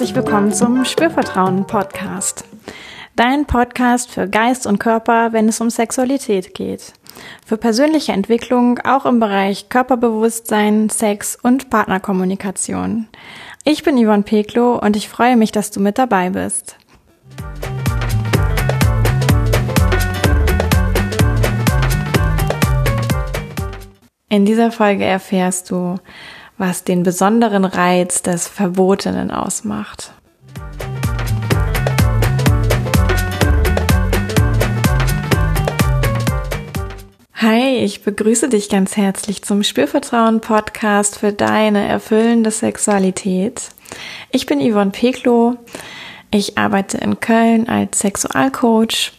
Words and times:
herzlich 0.00 0.16
willkommen 0.16 0.50
zum 0.50 0.86
Spürvertrauen 0.86 1.66
Podcast. 1.66 2.46
Dein 3.16 3.44
Podcast 3.44 4.10
für 4.10 4.26
Geist 4.26 4.66
und 4.66 4.78
Körper, 4.78 5.34
wenn 5.34 5.46
es 5.46 5.60
um 5.60 5.68
Sexualität 5.68 6.54
geht. 6.54 6.94
Für 7.44 7.58
persönliche 7.58 8.12
Entwicklung 8.12 8.78
auch 8.78 9.04
im 9.04 9.20
Bereich 9.20 9.68
Körperbewusstsein, 9.68 10.88
Sex 10.88 11.36
und 11.36 11.68
Partnerkommunikation. 11.68 13.08
Ich 13.64 13.82
bin 13.82 14.02
Yvonne 14.02 14.22
Peklo 14.22 14.78
und 14.78 14.96
ich 14.96 15.10
freue 15.10 15.36
mich, 15.36 15.52
dass 15.52 15.70
du 15.70 15.80
mit 15.80 15.98
dabei 15.98 16.30
bist. 16.30 16.78
In 24.30 24.46
dieser 24.46 24.72
Folge 24.72 25.04
erfährst 25.04 25.70
du, 25.70 25.98
was 26.60 26.84
den 26.84 27.02
besonderen 27.02 27.64
Reiz 27.64 28.20
des 28.20 28.46
Verbotenen 28.46 29.30
ausmacht. 29.30 30.12
Hi, 37.34 37.78
ich 37.78 38.02
begrüße 38.02 38.50
dich 38.50 38.68
ganz 38.68 38.98
herzlich 38.98 39.42
zum 39.42 39.62
Spürvertrauen 39.62 40.42
Podcast 40.42 41.18
für 41.18 41.32
deine 41.32 41.88
erfüllende 41.88 42.50
Sexualität. 42.50 43.70
Ich 44.30 44.44
bin 44.44 44.60
Yvonne 44.60 44.90
Peklo. 44.90 45.56
Ich 46.30 46.58
arbeite 46.58 46.98
in 46.98 47.20
Köln 47.20 47.70
als 47.70 48.00
Sexualcoach 48.00 49.12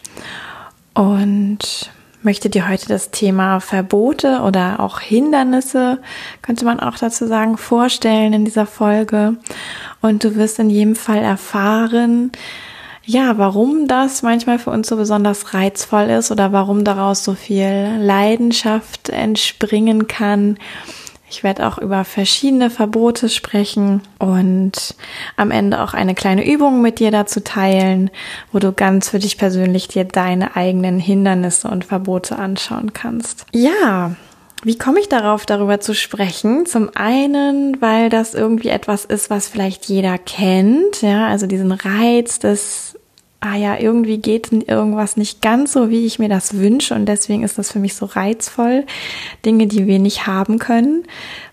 und 0.93 1.91
möchte 2.23 2.49
dir 2.49 2.67
heute 2.69 2.87
das 2.87 3.11
Thema 3.11 3.59
Verbote 3.59 4.41
oder 4.41 4.79
auch 4.79 4.99
Hindernisse, 4.99 5.99
könnte 6.41 6.65
man 6.65 6.79
auch 6.79 6.97
dazu 6.97 7.27
sagen, 7.27 7.57
vorstellen 7.57 8.33
in 8.33 8.45
dieser 8.45 8.65
Folge. 8.65 9.37
Und 10.01 10.23
du 10.23 10.35
wirst 10.35 10.59
in 10.59 10.69
jedem 10.69 10.95
Fall 10.95 11.19
erfahren, 11.19 12.31
ja, 13.03 13.37
warum 13.37 13.87
das 13.87 14.21
manchmal 14.21 14.59
für 14.59 14.69
uns 14.69 14.87
so 14.87 14.95
besonders 14.95 15.53
reizvoll 15.53 16.09
ist 16.09 16.31
oder 16.31 16.53
warum 16.53 16.83
daraus 16.83 17.23
so 17.23 17.33
viel 17.33 17.97
Leidenschaft 17.99 19.09
entspringen 19.09 20.07
kann 20.07 20.57
ich 21.31 21.43
werde 21.43 21.65
auch 21.65 21.77
über 21.77 22.03
verschiedene 22.03 22.69
Verbote 22.69 23.29
sprechen 23.29 24.01
und 24.19 24.95
am 25.37 25.49
Ende 25.49 25.81
auch 25.81 25.93
eine 25.93 26.13
kleine 26.13 26.45
Übung 26.45 26.81
mit 26.81 26.99
dir 26.99 27.09
dazu 27.09 27.39
teilen, 27.39 28.11
wo 28.51 28.59
du 28.59 28.73
ganz 28.73 29.09
für 29.09 29.19
dich 29.19 29.37
persönlich 29.37 29.87
dir 29.87 30.03
deine 30.03 30.55
eigenen 30.55 30.99
Hindernisse 30.99 31.69
und 31.69 31.85
Verbote 31.85 32.37
anschauen 32.37 32.91
kannst. 32.93 33.45
Ja, 33.53 34.15
wie 34.63 34.77
komme 34.77 34.99
ich 34.99 35.09
darauf, 35.09 35.45
darüber 35.45 35.79
zu 35.79 35.95
sprechen? 35.95 36.65
Zum 36.65 36.91
einen, 36.93 37.81
weil 37.81 38.09
das 38.09 38.35
irgendwie 38.35 38.69
etwas 38.69 39.05
ist, 39.05 39.29
was 39.29 39.47
vielleicht 39.47 39.85
jeder 39.85 40.17
kennt, 40.17 41.01
ja, 41.01 41.27
also 41.27 41.47
diesen 41.47 41.71
Reiz 41.71 42.39
des 42.39 42.99
ah 43.41 43.55
ja, 43.55 43.77
irgendwie 43.79 44.19
geht 44.19 44.51
irgendwas 44.51 45.17
nicht 45.17 45.41
ganz 45.41 45.73
so, 45.73 45.89
wie 45.89 46.05
ich 46.05 46.19
mir 46.19 46.29
das 46.29 46.57
wünsche 46.57 46.93
und 46.93 47.07
deswegen 47.07 47.41
ist 47.41 47.57
das 47.57 47.71
für 47.71 47.79
mich 47.79 47.95
so 47.95 48.05
reizvoll. 48.05 48.85
Dinge, 49.43 49.65
die 49.65 49.87
wir 49.87 49.97
nicht 49.97 50.27
haben 50.27 50.59
können, 50.59 51.03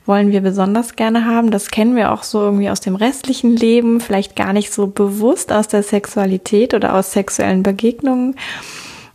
wollen 0.04 0.30
wir 0.30 0.42
besonders 0.42 0.96
gerne 0.96 1.24
haben. 1.24 1.50
Das 1.50 1.70
kennen 1.70 1.96
wir 1.96 2.12
auch 2.12 2.24
so 2.24 2.40
irgendwie 2.40 2.68
aus 2.68 2.80
dem 2.80 2.94
restlichen 2.94 3.56
Leben, 3.56 4.00
vielleicht 4.00 4.36
gar 4.36 4.52
nicht 4.52 4.70
so 4.70 4.86
bewusst 4.86 5.50
aus 5.50 5.66
der 5.66 5.82
Sexualität 5.82 6.74
oder 6.74 6.94
aus 6.94 7.12
sexuellen 7.12 7.62
Begegnungen. 7.62 8.36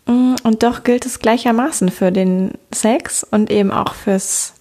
Mm, 0.08 0.34
und 0.44 0.64
doch 0.64 0.84
gilt 0.84 1.06
es 1.06 1.20
gleichermaßen 1.20 1.90
für 1.90 2.12
den 2.12 2.54
Sex 2.74 3.24
und 3.24 3.52
eben 3.52 3.72
auch 3.72 3.94
fürs 3.94 4.56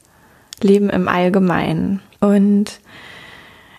Leben 0.61 0.91
im 0.91 1.09
Allgemeinen. 1.09 2.01
Und 2.21 2.79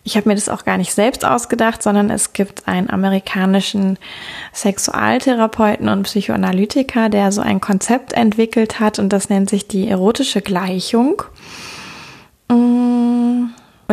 ich 0.04 0.18
habe 0.18 0.28
mir 0.30 0.36
das 0.36 0.50
auch 0.50 0.66
gar 0.66 0.78
nicht 0.78 0.94
selbst 0.94 1.24
ausgedacht, 1.24 1.82
sondern 1.82 2.10
es 2.10 2.34
gibt 2.34 2.68
einen 2.68 2.90
amerikanischen 2.90 3.98
Sexualtherapeuten 4.54 5.88
und 5.88 6.04
Psychoanalytiker, 6.04 7.10
der 7.10 7.32
so 7.32 7.42
ein 7.42 7.62
Konzept 7.62 8.14
entwickelt 8.14 8.82
hat 8.82 9.00
und 9.00 9.10
das 9.10 9.30
nennt 9.30 9.50
sich 9.50 9.68
die 9.68 9.88
erotische 9.88 10.42
Gleichung. 10.42 11.24
Mm. 12.50 12.83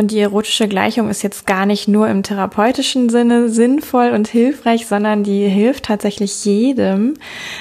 Und 0.01 0.09
die 0.09 0.19
erotische 0.19 0.67
Gleichung 0.67 1.11
ist 1.11 1.21
jetzt 1.21 1.45
gar 1.45 1.67
nicht 1.67 1.87
nur 1.87 2.09
im 2.09 2.23
therapeutischen 2.23 3.09
Sinne 3.09 3.49
sinnvoll 3.49 4.09
und 4.09 4.27
hilfreich, 4.27 4.87
sondern 4.87 5.23
die 5.23 5.47
hilft 5.47 5.85
tatsächlich 5.85 6.43
jedem, 6.43 7.13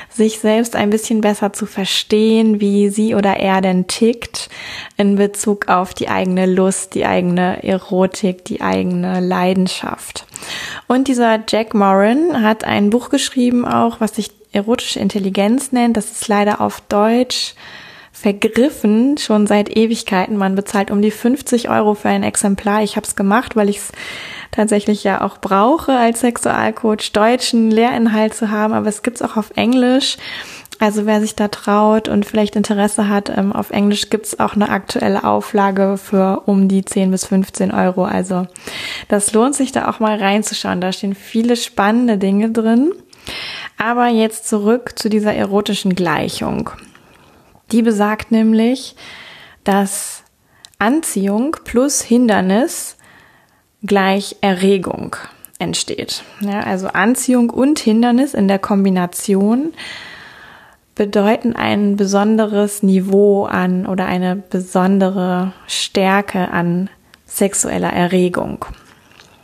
sich 0.09 0.39
selbst 0.39 0.75
ein 0.75 0.89
bisschen 0.89 1.21
besser 1.21 1.53
zu 1.53 1.67
verstehen, 1.67 2.59
wie 2.59 2.89
sie 2.89 3.15
oder 3.15 3.37
er 3.37 3.61
denn 3.61 3.89
tickt 3.89 4.49
in 4.97 5.17
Bezug 5.17 5.69
auf 5.69 5.93
die 5.93 6.09
eigene 6.09 6.47
Lust, 6.47 6.95
die 6.95 7.05
eigene 7.05 7.63
Erotik, 7.63 8.43
die 8.47 8.63
eigene 8.63 9.21
Leidenschaft. 9.21 10.25
Und 10.89 11.09
dieser 11.09 11.41
Jack 11.47 11.75
Moran 11.75 12.43
hat 12.43 12.65
ein 12.65 12.89
Buch 12.89 13.11
geschrieben 13.11 13.67
auch, 13.67 14.01
was 14.01 14.15
sich 14.15 14.31
erotische 14.53 14.99
Intelligenz 14.99 15.73
nennt. 15.73 15.99
Das 15.99 16.11
ist 16.11 16.27
leider 16.27 16.63
auf 16.63 16.81
Deutsch 16.89 17.55
vergriffen, 18.13 19.17
schon 19.19 19.47
seit 19.47 19.77
Ewigkeiten. 19.77 20.37
Man 20.37 20.55
bezahlt 20.55 20.91
um 20.91 21.01
die 21.01 21.11
50 21.11 21.71
Euro 21.71 21.95
für 21.95 22.09
ein 22.09 22.23
Exemplar. 22.23 22.83
Ich 22.83 22.97
habe 22.97 23.07
es 23.07 23.17
gemacht, 23.17 23.57
weil 23.57 23.69
ich 23.69 23.79
es 23.79 23.93
tatsächlich 24.51 25.05
ja 25.05 25.21
auch 25.21 25.39
brauche 25.39 25.93
als 25.93 26.21
Sexualcoach, 26.21 27.13
deutschen 27.13 27.71
Lehrinhalt 27.71 28.35
zu 28.35 28.51
haben, 28.51 28.75
aber 28.75 28.89
es 28.89 29.03
gibt's 29.03 29.23
auch 29.23 29.37
auf 29.37 29.53
Englisch. 29.57 30.17
Also 30.81 31.05
wer 31.05 31.21
sich 31.21 31.37
da 31.37 31.49
traut 31.49 32.09
und 32.09 32.25
vielleicht 32.25 32.57
Interesse 32.57 33.09
hat, 33.09 33.31
ähm, 33.37 33.53
auf 33.53 33.71
Englisch 33.71 34.09
gibt's 34.09 34.41
auch 34.41 34.55
eine 34.55 34.71
aktuelle 34.71 35.25
Auflage 35.25 35.99
für 35.99 36.45
um 36.47 36.69
die 36.69 36.85
10 36.85 37.11
bis 37.11 37.27
15 37.27 37.71
Euro. 37.71 38.05
Also 38.05 38.47
das 39.09 39.33
lohnt 39.35 39.55
sich 39.55 39.73
da 39.73 39.89
auch 39.89 40.01
mal 40.01 40.17
reinzuschauen. 40.17 40.81
Da 40.81 40.91
stehen 40.93 41.15
viele 41.15 41.57
spannende 41.57 42.17
Dinge 42.17 42.51
drin. 42.51 42.93
Aber 43.77 44.09
jetzt 44.09 44.49
zurück 44.49 44.99
zu 44.99 45.11
dieser 45.11 45.35
erotischen 45.35 45.95
Gleichung. 45.95 46.71
Die 47.73 47.83
besagt 47.83 48.31
nämlich, 48.31 48.97
dass 49.65 50.25
Anziehung 50.79 51.57
plus 51.65 52.01
Hindernis 52.01 52.97
gleich 53.83 54.37
Erregung 54.41 55.17
entsteht. 55.59 56.25
Ja, 56.41 56.61
also 56.61 56.89
Anziehung 56.89 57.51
und 57.51 57.79
Hindernis 57.79 58.35
in 58.35 58.49
der 58.49 58.59
Kombination 58.59 59.73
bedeuten 60.95 61.55
ein 61.55 61.97
besonderes 61.97 62.83
Niveau 62.83 63.45
an 63.45 63.87
oder 63.87 64.07
eine 64.07 64.37
besondere 64.37 65.53
Stärke 65.67 66.51
an 66.51 66.91
sexueller 67.27 67.93
Erregung. 67.93 68.65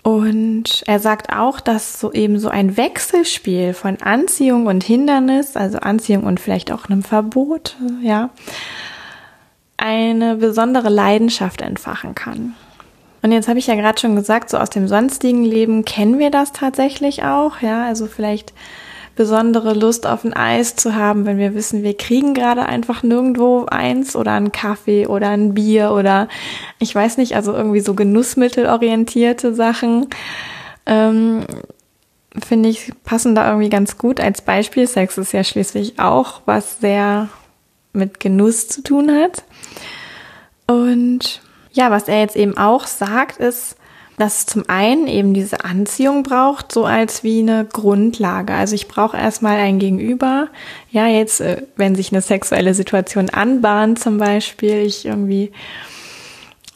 Und 0.06 0.84
er 0.86 1.00
sagt 1.00 1.32
auch, 1.32 1.58
dass 1.58 1.98
so 1.98 2.12
eben 2.12 2.38
so 2.38 2.48
ein 2.48 2.76
Wechselspiel 2.76 3.74
von 3.74 4.00
Anziehung 4.00 4.66
und 4.66 4.84
Hindernis, 4.84 5.56
also 5.56 5.78
Anziehung 5.78 6.22
und 6.22 6.38
vielleicht 6.38 6.70
auch 6.70 6.84
einem 6.84 7.02
Verbot, 7.02 7.76
ja, 8.00 8.30
eine 9.76 10.36
besondere 10.36 10.90
Leidenschaft 10.90 11.60
entfachen 11.60 12.14
kann. 12.14 12.54
Und 13.22 13.32
jetzt 13.32 13.48
habe 13.48 13.58
ich 13.58 13.66
ja 13.66 13.74
gerade 13.74 13.98
schon 13.98 14.14
gesagt, 14.14 14.48
so 14.48 14.58
aus 14.58 14.70
dem 14.70 14.86
sonstigen 14.86 15.44
Leben 15.44 15.84
kennen 15.84 16.20
wir 16.20 16.30
das 16.30 16.52
tatsächlich 16.52 17.24
auch, 17.24 17.60
ja, 17.60 17.84
also 17.84 18.06
vielleicht 18.06 18.52
besondere 19.16 19.72
Lust 19.72 20.06
auf 20.06 20.24
ein 20.24 20.34
Eis 20.34 20.76
zu 20.76 20.94
haben, 20.94 21.24
wenn 21.24 21.38
wir 21.38 21.54
wissen, 21.54 21.82
wir 21.82 21.96
kriegen 21.96 22.34
gerade 22.34 22.66
einfach 22.66 23.02
nirgendwo 23.02 23.64
eins 23.64 24.14
oder 24.14 24.32
einen 24.32 24.52
Kaffee 24.52 25.06
oder 25.06 25.30
ein 25.30 25.54
Bier 25.54 25.92
oder 25.92 26.28
ich 26.78 26.94
weiß 26.94 27.16
nicht, 27.16 27.34
also 27.34 27.52
irgendwie 27.54 27.80
so 27.80 27.94
genussmittelorientierte 27.94 29.54
Sachen. 29.54 30.08
Ähm, 30.84 31.44
finde 32.44 32.68
ich, 32.68 32.92
passen 33.04 33.34
da 33.34 33.48
irgendwie 33.48 33.70
ganz 33.70 33.96
gut 33.96 34.20
als 34.20 34.42
Beispiel. 34.42 34.86
Sex 34.86 35.16
ist 35.16 35.32
ja 35.32 35.42
schließlich 35.42 35.98
auch 35.98 36.42
was 36.44 36.80
sehr 36.80 37.28
mit 37.94 38.20
Genuss 38.20 38.68
zu 38.68 38.82
tun 38.82 39.10
hat. 39.10 39.44
Und 40.66 41.40
ja, 41.72 41.90
was 41.90 42.08
er 42.08 42.20
jetzt 42.20 42.36
eben 42.36 42.56
auch 42.58 42.86
sagt, 42.86 43.38
ist, 43.38 43.76
dass 44.16 44.38
es 44.38 44.46
zum 44.46 44.64
einen 44.68 45.06
eben 45.06 45.34
diese 45.34 45.64
Anziehung 45.64 46.22
braucht, 46.22 46.72
so 46.72 46.84
als 46.84 47.22
wie 47.22 47.40
eine 47.40 47.66
Grundlage. 47.66 48.54
Also 48.54 48.74
ich 48.74 48.88
brauche 48.88 49.16
erstmal 49.16 49.58
ein 49.58 49.78
Gegenüber. 49.78 50.48
Ja, 50.90 51.06
jetzt, 51.06 51.40
äh, 51.40 51.62
wenn 51.76 51.94
sich 51.94 52.12
eine 52.12 52.22
sexuelle 52.22 52.74
Situation 52.74 53.28
anbahnt 53.30 53.98
zum 53.98 54.18
Beispiel, 54.18 54.82
ich 54.82 55.04
irgendwie 55.04 55.52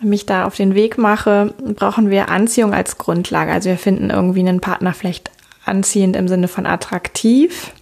mich 0.03 0.27
da 0.27 0.45
auf 0.47 0.57
den 0.57 0.75
Weg 0.75 0.99
mache, 0.99 1.55
brauchen 1.77 2.11
wir 2.11 2.29
Anziehung 2.29 2.75
als 2.75 2.99
Grundlage. 2.99 3.53
Also 3.53 3.71
wir 3.71 3.79
finden 3.79 4.11
irgendwie 4.11 4.41
einen 4.41 4.61
Partner 4.61 4.95
vielleicht 4.95 5.31
anziehend 5.65 6.17
im 6.17 6.29
Sinne 6.29 6.49
von 6.49 6.67
attraktiv. 6.67 7.73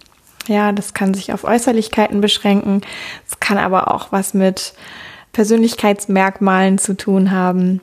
Ja, 0.47 0.71
das 0.71 0.93
kann 0.93 1.13
sich 1.13 1.31
auf 1.31 1.43
Äußerlichkeiten 1.43 2.21
beschränken. 2.21 2.81
Es 3.27 3.39
kann 3.39 3.57
aber 3.57 3.93
auch 3.93 4.11
was 4.11 4.33
mit 4.33 4.73
Persönlichkeitsmerkmalen 5.31 6.77
zu 6.77 6.95
tun 6.95 7.31
haben 7.31 7.81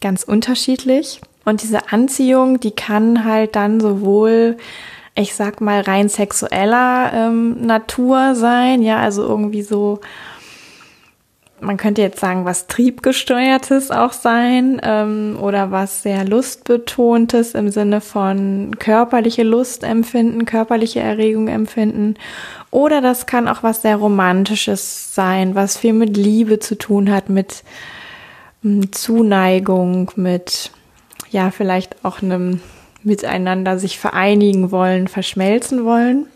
ganz 0.00 0.22
unterschiedlich. 0.22 1.20
Und 1.44 1.62
diese 1.62 1.92
Anziehung, 1.92 2.60
die 2.60 2.72
kann 2.72 3.24
halt 3.24 3.56
dann 3.56 3.80
sowohl, 3.80 4.56
ich 5.14 5.34
sag 5.34 5.60
mal, 5.60 5.80
rein 5.80 6.08
sexueller 6.08 7.12
ähm, 7.14 7.64
Natur 7.64 8.34
sein, 8.34 8.82
ja, 8.82 8.98
also 8.98 9.22
irgendwie 9.22 9.62
so 9.62 10.00
man 11.60 11.76
könnte 11.76 12.02
jetzt 12.02 12.20
sagen, 12.20 12.44
was 12.44 12.66
triebgesteuertes 12.66 13.90
auch 13.90 14.12
sein 14.12 14.80
ähm, 14.82 15.38
oder 15.40 15.70
was 15.70 16.02
sehr 16.02 16.24
lustbetontes 16.24 17.54
im 17.54 17.70
Sinne 17.70 18.00
von 18.00 18.78
körperliche 18.78 19.42
Lust 19.42 19.82
empfinden, 19.82 20.44
körperliche 20.44 21.00
Erregung 21.00 21.48
empfinden. 21.48 22.14
Oder 22.70 23.00
das 23.00 23.26
kann 23.26 23.48
auch 23.48 23.62
was 23.62 23.82
sehr 23.82 23.96
romantisches 23.96 25.14
sein, 25.14 25.54
was 25.54 25.78
viel 25.78 25.94
mit 25.94 26.16
Liebe 26.16 26.58
zu 26.58 26.76
tun 26.76 27.10
hat, 27.10 27.30
mit 27.30 27.62
Zuneigung, 28.90 30.10
mit 30.16 30.72
ja 31.30 31.50
vielleicht 31.50 32.04
auch 32.04 32.22
einem 32.22 32.60
miteinander 33.02 33.78
sich 33.78 33.98
vereinigen 33.98 34.70
wollen, 34.70 35.08
verschmelzen 35.08 35.84
wollen. 35.84 36.26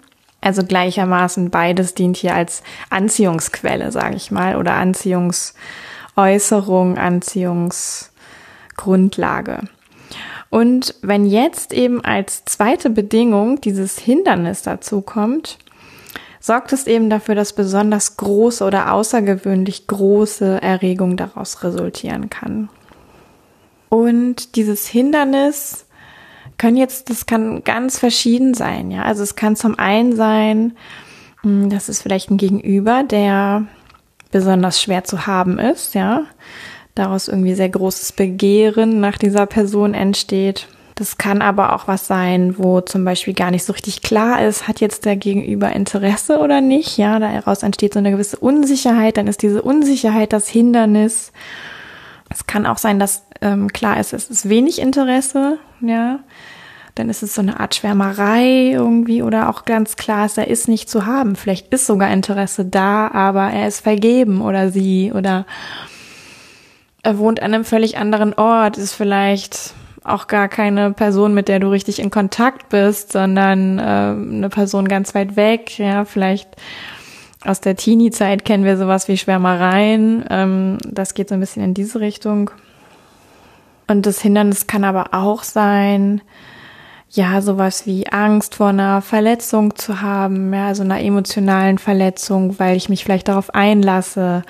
Also 0.41 0.65
gleichermaßen 0.65 1.50
beides 1.50 1.94
dient 1.94 2.17
hier 2.17 2.35
als 2.35 2.62
Anziehungsquelle, 2.88 3.93
sage 3.93 4.17
ich 4.17 4.31
mal, 4.31 4.56
oder 4.56 4.73
Anziehungsäußerung, 4.75 6.97
Anziehungsgrundlage. 6.97 9.61
Und 10.49 10.94
wenn 11.03 11.27
jetzt 11.27 11.73
eben 11.73 12.05
als 12.05 12.44
zweite 12.44 12.91
Bedingung 12.91 13.61
dieses 13.61 13.99
Hindernis 13.99 14.62
dazu 14.62 15.00
kommt, 15.00 15.59
sorgt 16.41 16.73
es 16.73 16.87
eben 16.87 17.11
dafür, 17.11 17.35
dass 17.35 17.53
besonders 17.53 18.17
große 18.17 18.65
oder 18.65 18.93
außergewöhnlich 18.93 19.87
große 19.87 20.61
Erregung 20.63 21.17
daraus 21.17 21.63
resultieren 21.63 22.31
kann. 22.31 22.71
Und 23.91 24.57
dieses 24.57 24.87
Hindernis 24.87 25.87
können 26.57 26.77
jetzt, 26.77 27.11
das 27.11 27.27
kann 27.27 27.63
ganz 27.65 27.99
verschieden 27.99 28.55
sein, 28.55 28.91
ja. 28.91 29.03
Also 29.03 29.23
es 29.23 29.37
kann 29.37 29.57
zum 29.57 29.79
einen 29.79 30.17
sein, 30.17 30.77
hm, 31.43 31.71
das 31.71 31.89
ist 31.89 32.03
vielleicht 32.03 32.31
ein 32.31 32.37
Gegenüber, 32.39 33.03
der 33.03 33.67
besonders 34.31 34.81
schwer 34.81 35.05
zu 35.05 35.27
haben 35.27 35.59
ist, 35.59 35.95
ja. 35.95 36.25
Daraus 36.95 37.29
irgendwie 37.29 37.55
sehr 37.55 37.69
großes 37.69 38.13
Begehren 38.13 39.01
nach 39.01 39.19
dieser 39.19 39.47
Person 39.47 39.95
entsteht. 39.95 40.69
Das 41.00 41.17
kann 41.17 41.41
aber 41.41 41.75
auch 41.75 41.88
was 41.88 42.06
sein, 42.06 42.58
wo 42.58 42.82
zum 42.82 43.06
Beispiel 43.06 43.32
gar 43.32 43.50
nicht 43.50 43.64
so 43.64 43.73
richtig 43.73 44.02
klar 44.02 44.47
ist, 44.47 44.69
hat 44.69 44.82
jetzt 44.82 45.06
der 45.06 45.17
Gegenüber 45.17 45.73
Interesse 45.73 46.41
oder 46.41 46.61
nicht. 46.61 46.99
Ja, 46.99 47.19
daraus 47.19 47.62
entsteht 47.62 47.94
so 47.94 48.00
eine 48.00 48.11
gewisse 48.11 48.37
Unsicherheit. 48.37 49.17
Dann 49.17 49.26
ist 49.26 49.41
diese 49.41 49.62
Unsicherheit 49.62 50.35
das 50.35 50.47
Hindernis. 50.47 51.32
Es 52.29 52.47
kann 52.47 52.67
auch 52.67 52.76
sein, 52.76 52.99
dass 52.99 53.25
ähm, 53.41 53.69
klar 53.69 53.99
ist, 53.99 54.12
es 54.12 54.29
ist 54.29 54.50
wenig 54.50 54.79
Interesse. 54.79 55.58
Ja, 55.81 56.19
dann 56.97 57.08
ist 57.08 57.23
es 57.23 57.35
so 57.35 57.41
eine 57.41 57.61
Art 57.61 57.75
Schwärmerei 57.75 58.73
irgendwie 58.73 59.23
oder 59.23 59.49
auch 59.49 59.64
ganz 59.64 59.96
klar 59.96 60.26
ist, 60.26 60.37
er 60.37 60.49
ist 60.49 60.69
nicht 60.69 60.91
zu 60.91 61.06
haben. 61.06 61.35
Vielleicht 61.35 61.73
ist 61.73 61.87
sogar 61.87 62.11
Interesse 62.11 62.67
da, 62.67 63.08
aber 63.08 63.44
er 63.44 63.69
ist 63.69 63.81
vergeben 63.81 64.43
oder 64.43 64.70
sie 64.70 65.12
oder 65.14 65.46
er 67.03 67.17
wohnt 67.17 67.41
an 67.41 67.55
einem 67.55 67.64
völlig 67.64 67.96
anderen 67.96 68.35
Ort, 68.35 68.76
ist 68.76 68.93
vielleicht 68.93 69.73
auch 70.05 70.26
gar 70.26 70.49
keine 70.49 70.93
Person, 70.93 71.35
mit 71.35 71.49
der 71.49 71.61
du 71.61 71.69
richtig 71.69 71.99
in 71.99 72.11
Kontakt 72.11 72.69
bist, 72.70 73.12
sondern 73.12 73.79
äh, 73.79 73.82
eine 73.82 74.49
Person 74.49 74.88
ganz 74.88 75.14
weit 75.14 75.37
weg, 75.37 75.79
ja, 75.79 76.05
vielleicht 76.05 76.56
aus 77.44 77.61
der 77.61 77.76
Teenie-Zeit 77.76 78.44
kennen 78.44 78.64
wir 78.64 78.76
sowas 78.76 79.08
wie 79.08 79.17
Schwärmereien. 79.17 80.25
Ähm, 80.29 80.79
das 80.87 81.14
geht 81.14 81.29
so 81.29 81.35
ein 81.35 81.41
bisschen 81.41 81.62
in 81.62 81.75
diese 81.75 82.00
Richtung. 82.00 82.50
Und 83.88 84.06
das 84.06 84.20
Hindernis 84.20 84.67
kann 84.67 84.85
aber 84.85 85.08
auch 85.12 85.43
sein, 85.43 86.20
ja, 87.08 87.41
sowas 87.41 87.87
wie 87.87 88.06
Angst 88.06 88.55
vor 88.55 88.69
einer 88.69 89.03
Verletzung 89.03 89.75
zu 89.75 90.00
haben, 90.00 90.53
ja, 90.55 90.75
so 90.75 90.82
einer 90.82 91.00
emotionalen 91.00 91.79
Verletzung, 91.79 92.58
weil 92.58 92.76
ich 92.76 92.88
mich 92.88 93.05
vielleicht 93.05 93.29
darauf 93.29 93.53
einlasse, 93.53 94.44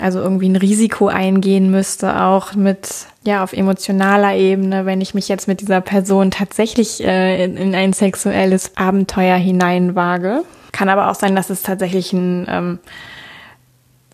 also 0.00 0.20
irgendwie 0.20 0.48
ein 0.48 0.56
Risiko 0.56 1.08
eingehen 1.08 1.70
müsste, 1.70 2.22
auch 2.22 2.54
mit, 2.54 2.88
ja, 3.24 3.42
auf 3.42 3.52
emotionaler 3.52 4.34
Ebene, 4.34 4.86
wenn 4.86 5.00
ich 5.00 5.14
mich 5.14 5.28
jetzt 5.28 5.48
mit 5.48 5.60
dieser 5.60 5.80
Person 5.80 6.30
tatsächlich 6.30 7.04
äh, 7.04 7.44
in, 7.44 7.56
in, 7.56 7.74
ein 7.74 7.92
sexuelles 7.92 8.76
Abenteuer 8.76 9.36
hineinwage. 9.36 10.44
Kann 10.72 10.88
aber 10.88 11.10
auch 11.10 11.14
sein, 11.14 11.36
dass 11.36 11.50
es 11.50 11.62
tatsächlich 11.62 12.12
ein, 12.12 12.46
ähm, 12.48 12.78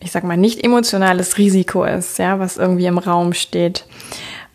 ich 0.00 0.12
sag 0.12 0.24
mal, 0.24 0.36
nicht 0.36 0.64
emotionales 0.64 1.38
Risiko 1.38 1.84
ist, 1.84 2.18
ja, 2.18 2.38
was 2.38 2.56
irgendwie 2.56 2.86
im 2.86 2.98
Raum 2.98 3.32
steht 3.32 3.84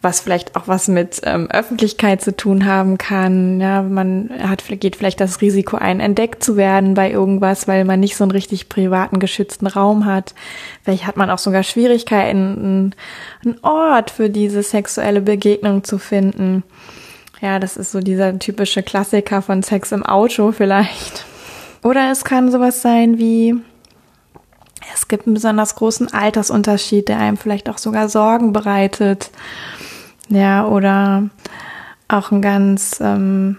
was 0.06 0.22
vielleicht 0.22 0.56
auch 0.56 0.68
was 0.68 0.88
mit 0.88 1.20
ähm, 1.24 1.50
Öffentlichkeit 1.52 2.22
zu 2.22 2.34
tun 2.34 2.66
haben 2.66 2.98
kann. 2.98 3.60
Ja, 3.60 3.82
man 3.82 4.30
hat, 4.40 4.64
geht 4.68 4.96
vielleicht 4.96 5.20
das 5.20 5.42
Risiko 5.42 5.78
ein, 5.78 6.00
entdeckt 6.00 6.44
zu 6.44 6.56
werden 6.56 6.94
bei 6.94 7.12
irgendwas, 7.12 7.68
weil 7.68 7.84
man 7.86 8.00
nicht 8.00 8.16
so 8.16 8.24
einen 8.24 8.32
richtig 8.32 8.70
privaten, 8.70 9.20
geschützten 9.20 9.66
Raum 9.66 10.06
hat. 10.06 10.36
Vielleicht 10.84 11.08
hat 11.08 11.18
man 11.18 11.32
auch 11.32 11.40
sogar 11.40 11.64
Schwierigkeiten, 11.64 12.94
einen 13.44 13.58
Ort 13.64 14.12
für 14.12 14.30
diese 14.30 14.62
sexuelle 14.62 15.22
Begegnung 15.22 15.84
zu 15.84 15.98
finden. 15.98 16.64
Ja, 17.42 17.58
das 17.58 17.76
ist 17.76 17.92
so 17.92 18.00
dieser 18.00 18.38
typische 18.38 18.84
Klassiker 18.84 19.42
von 19.42 19.64
Sex 19.64 19.92
im 19.92 20.06
Auto 20.06 20.52
vielleicht. 20.52 21.26
Oder 21.84 22.12
es 22.12 22.24
kann 22.24 22.52
sowas 22.52 22.84
sein 22.84 23.18
wie, 23.18 23.56
es 24.94 25.08
gibt 25.08 25.26
einen 25.26 25.34
besonders 25.34 25.74
großen 25.76 26.14
Altersunterschied, 26.14 27.10
der 27.10 27.18
einem 27.18 27.38
vielleicht 27.38 27.70
auch 27.70 27.80
sogar 27.80 28.08
Sorgen 28.08 28.54
bereitet. 28.54 29.32
Ja, 30.30 30.68
oder 30.68 31.30
auch 32.08 32.32
ein 32.32 32.42
ganz, 32.42 33.00
ähm, 33.02 33.58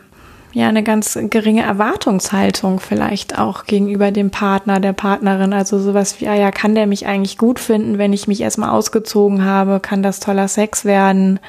ja, 0.53 0.69
eine 0.69 0.83
ganz 0.83 1.19
geringe 1.31 1.63
Erwartungshaltung 1.63 2.81
vielleicht 2.81 3.39
auch 3.39 3.65
gegenüber 3.65 4.11
dem 4.11 4.31
Partner, 4.31 4.81
der 4.81 4.93
Partnerin. 4.93 5.53
Also 5.53 5.79
sowas 5.79 6.21
wie, 6.21 6.29
ah 6.29 6.35
ja, 6.35 6.51
kann 6.51 6.75
der 6.75 6.87
mich 6.87 7.07
eigentlich 7.07 7.39
gut 7.39 7.59
finden, 7.59 7.99
wenn 7.99 8.13
ich 8.13 8.29
mich 8.29 8.41
erstmal 8.41 8.71
ausgezogen 8.71 9.45
habe? 9.45 9.81
Kann 9.81 10.03
das 10.03 10.21
toller 10.21 10.49
Sex 10.49 10.85
werden? 10.85 11.41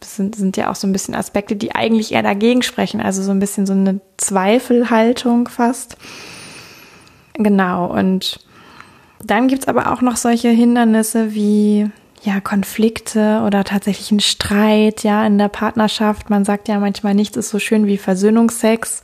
Das 0.00 0.16
sind, 0.16 0.34
sind 0.34 0.56
ja 0.56 0.70
auch 0.70 0.74
so 0.74 0.86
ein 0.86 0.92
bisschen 0.92 1.14
Aspekte, 1.14 1.56
die 1.56 1.74
eigentlich 1.74 2.12
eher 2.12 2.22
dagegen 2.22 2.62
sprechen. 2.62 3.00
Also 3.00 3.22
so 3.22 3.30
ein 3.30 3.40
bisschen 3.40 3.66
so 3.66 3.74
eine 3.74 4.00
Zweifelhaltung 4.16 5.48
fast. 5.48 5.98
Genau. 7.34 7.86
Und 7.86 8.40
dann 9.22 9.48
gibt's 9.48 9.68
aber 9.68 9.92
auch 9.92 10.00
noch 10.00 10.16
solche 10.16 10.48
Hindernisse 10.48 11.34
wie 11.34 11.90
ja, 12.22 12.40
Konflikte 12.40 13.42
oder 13.46 13.64
tatsächlich 13.64 14.10
ein 14.10 14.20
Streit, 14.20 15.02
ja, 15.02 15.26
in 15.26 15.38
der 15.38 15.48
Partnerschaft. 15.48 16.30
Man 16.30 16.44
sagt 16.44 16.68
ja 16.68 16.78
manchmal, 16.78 17.14
nichts 17.14 17.36
ist 17.36 17.50
so 17.50 17.58
schön 17.58 17.86
wie 17.86 17.96
Versöhnungsex. 17.96 19.02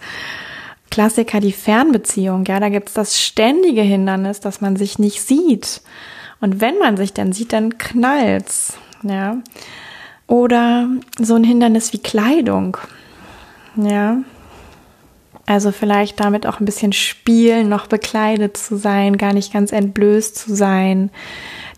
Klassiker, 0.91 1.41
die 1.41 1.53
Fernbeziehung, 1.53 2.45
ja, 2.47 2.61
da 2.61 2.69
gibt's 2.69 2.95
das 2.95 3.21
ständige 3.21 3.83
Hindernis, 3.83 4.41
dass 4.41 4.61
man 4.61 4.77
sich 4.77 4.99
nicht 4.99 5.21
sieht. 5.21 5.83
Und 6.41 6.61
wenn 6.61 6.79
man 6.79 6.97
sich 6.97 7.13
dann 7.13 7.33
sieht, 7.33 7.53
dann 7.53 7.77
knallt's, 7.79 8.79
ja. 9.03 9.39
Oder 10.27 10.89
so 11.19 11.35
ein 11.35 11.45
Hindernis 11.45 11.93
wie 11.93 11.99
Kleidung, 11.99 12.77
ja. 13.77 14.19
Also 15.47 15.71
vielleicht 15.71 16.19
damit 16.19 16.47
auch 16.47 16.59
ein 16.59 16.65
bisschen 16.65 16.93
spielen, 16.93 17.69
noch 17.69 17.87
bekleidet 17.87 18.57
zu 18.57 18.77
sein, 18.77 19.17
gar 19.17 19.33
nicht 19.33 19.53
ganz 19.53 19.71
entblößt 19.71 20.37
zu 20.37 20.55
sein 20.55 21.11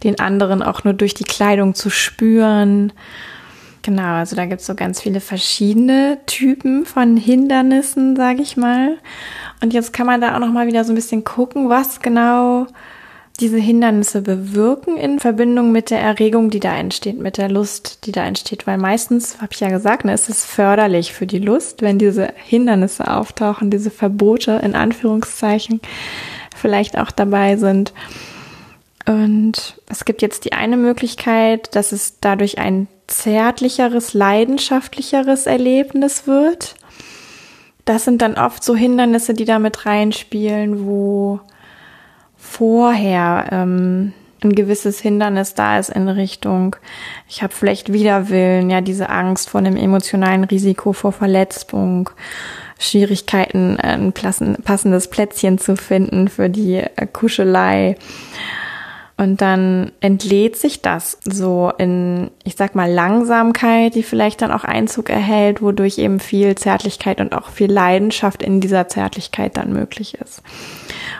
den 0.05 0.19
anderen 0.19 0.63
auch 0.63 0.85
nur 0.85 0.95
durch 0.95 1.15
die 1.15 1.25
Kleidung 1.25 1.75
zu 1.75 1.91
spüren. 1.91 2.93
Genau, 3.83 4.15
also 4.15 4.37
da 4.37 4.45
gibt 4.47 4.61
es 4.61 4.67
so 4.67 4.75
ganz 4.75 5.01
viele 5.01 5.21
verschiedene 5.21 6.19
Typen 6.27 6.85
von 6.85 7.17
Hindernissen, 7.17 8.17
sage 8.17 8.43
ich 8.43 8.57
mal. 8.57 8.99
Und 9.63 9.73
jetzt 9.73 9.93
kann 9.93 10.07
man 10.07 10.21
da 10.21 10.35
auch 10.35 10.41
noch 10.41 10.53
mal 10.53 10.67
wieder 10.67 10.85
so 10.85 10.93
ein 10.93 10.97
bisschen 10.97 11.25
gucken, 11.25 11.69
was 11.69 12.01
genau 12.01 12.67
diese 13.40 13.59
Hindernisse 13.59 14.23
bewirken 14.23 14.97
in 14.97 15.21
Verbindung 15.21 15.71
mit 15.71 15.90
der 15.90 16.00
Erregung, 16.00 16.50
die 16.50 16.61
da 16.61 16.75
entsteht, 16.76 17.18
mit 17.18 17.37
der 17.37 17.49
Lust, 17.49 18.04
die 18.04 18.12
da 18.12 18.25
entsteht. 18.25 18.66
Weil 18.66 18.78
meistens, 18.78 19.40
habe 19.40 19.52
ich 19.52 19.61
ja 19.61 19.68
gesagt, 19.68 20.04
ne, 20.04 20.12
ist 20.12 20.28
es 20.28 20.45
förderlich 20.45 21.12
für 21.12 21.26
die 21.26 21.38
Lust, 21.38 21.83
wenn 21.83 21.99
diese 21.99 22.33
Hindernisse 22.37 23.09
auftauchen, 23.09 23.71
diese 23.71 23.90
Verbote 23.90 24.61
in 24.64 24.75
Anführungszeichen 24.75 25.80
vielleicht 26.57 26.99
auch 26.99 27.12
dabei 27.12 27.57
sind. 27.57 27.92
Und 29.07 29.80
es 29.88 30.04
gibt 30.04 30.21
jetzt 30.21 30.45
die 30.45 30.52
eine 30.52 30.76
Möglichkeit, 30.76 31.75
dass 31.76 31.92
es 31.92 32.18
dadurch 32.21 32.59
ein 32.59 32.88
zärtlicheres, 33.07 34.14
leidenschaftlicheres 34.14 35.47
Erlebnis 35.47 36.26
wird. 36.26 36.75
Das 37.85 38.04
sind 38.04 38.21
dann 38.21 38.35
oft 38.35 38.62
so 38.62 38.76
Hindernisse, 38.76 39.33
die 39.33 39.47
da 39.47 39.59
mit 39.59 39.87
reinspielen, 39.87 40.85
wo 40.85 41.40
vorher 42.38 43.49
ähm, 43.50 44.12
ein 44.42 44.52
gewisses 44.52 45.00
Hindernis 45.00 45.54
da 45.54 45.78
ist 45.78 45.90
in 45.90 46.09
Richtung, 46.09 46.76
ich 47.28 47.42
habe 47.42 47.52
vielleicht 47.52 47.92
Widerwillen, 47.92 48.71
ja, 48.71 48.80
diese 48.80 49.11
Angst 49.11 49.50
vor 49.50 49.59
einem 49.59 49.76
emotionalen 49.76 50.45
Risiko 50.45 50.92
vor 50.92 51.12
Verletzung, 51.12 52.11
Schwierigkeiten, 52.78 53.78
ein 53.78 54.12
passendes 54.12 55.09
Plätzchen 55.09 55.59
zu 55.59 55.76
finden 55.76 56.28
für 56.28 56.49
die 56.49 56.76
äh, 56.76 57.07
Kuschelei. 57.12 57.97
Und 59.16 59.40
dann 59.40 59.90
entlädt 59.99 60.57
sich 60.57 60.80
das 60.80 61.18
so 61.25 61.73
in, 61.76 62.30
ich 62.45 62.54
sag 62.54 62.76
mal, 62.76 62.88
Langsamkeit, 62.88 63.97
die 63.97 64.04
vielleicht 64.04 64.42
dann 64.42 64.52
auch 64.52 64.62
Einzug 64.62 65.11
erhält, 65.11 65.61
wodurch 65.61 65.99
eben 65.99 66.21
viel 66.21 66.54
Zärtlichkeit 66.54 67.21
und 67.21 67.35
auch 67.35 67.49
viel 67.49 67.71
Leidenschaft 67.71 68.45
in 68.45 68.61
dieser 68.61 68.87
Zärtlichkeit 68.87 69.57
dann 69.57 69.73
möglich 69.73 70.14
ist. 70.14 70.40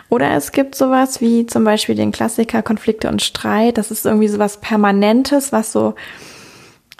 Oder 0.09 0.31
es 0.31 0.51
gibt 0.51 0.75
sowas 0.75 1.21
wie 1.21 1.45
zum 1.45 1.63
Beispiel 1.63 1.95
den 1.95 2.11
Klassiker 2.11 2.63
Konflikte 2.63 3.09
und 3.09 3.21
Streit. 3.21 3.77
Das 3.77 3.91
ist 3.91 4.05
irgendwie 4.05 4.27
sowas 4.27 4.59
Permanentes, 4.59 5.51
was 5.51 5.71
so 5.71 5.93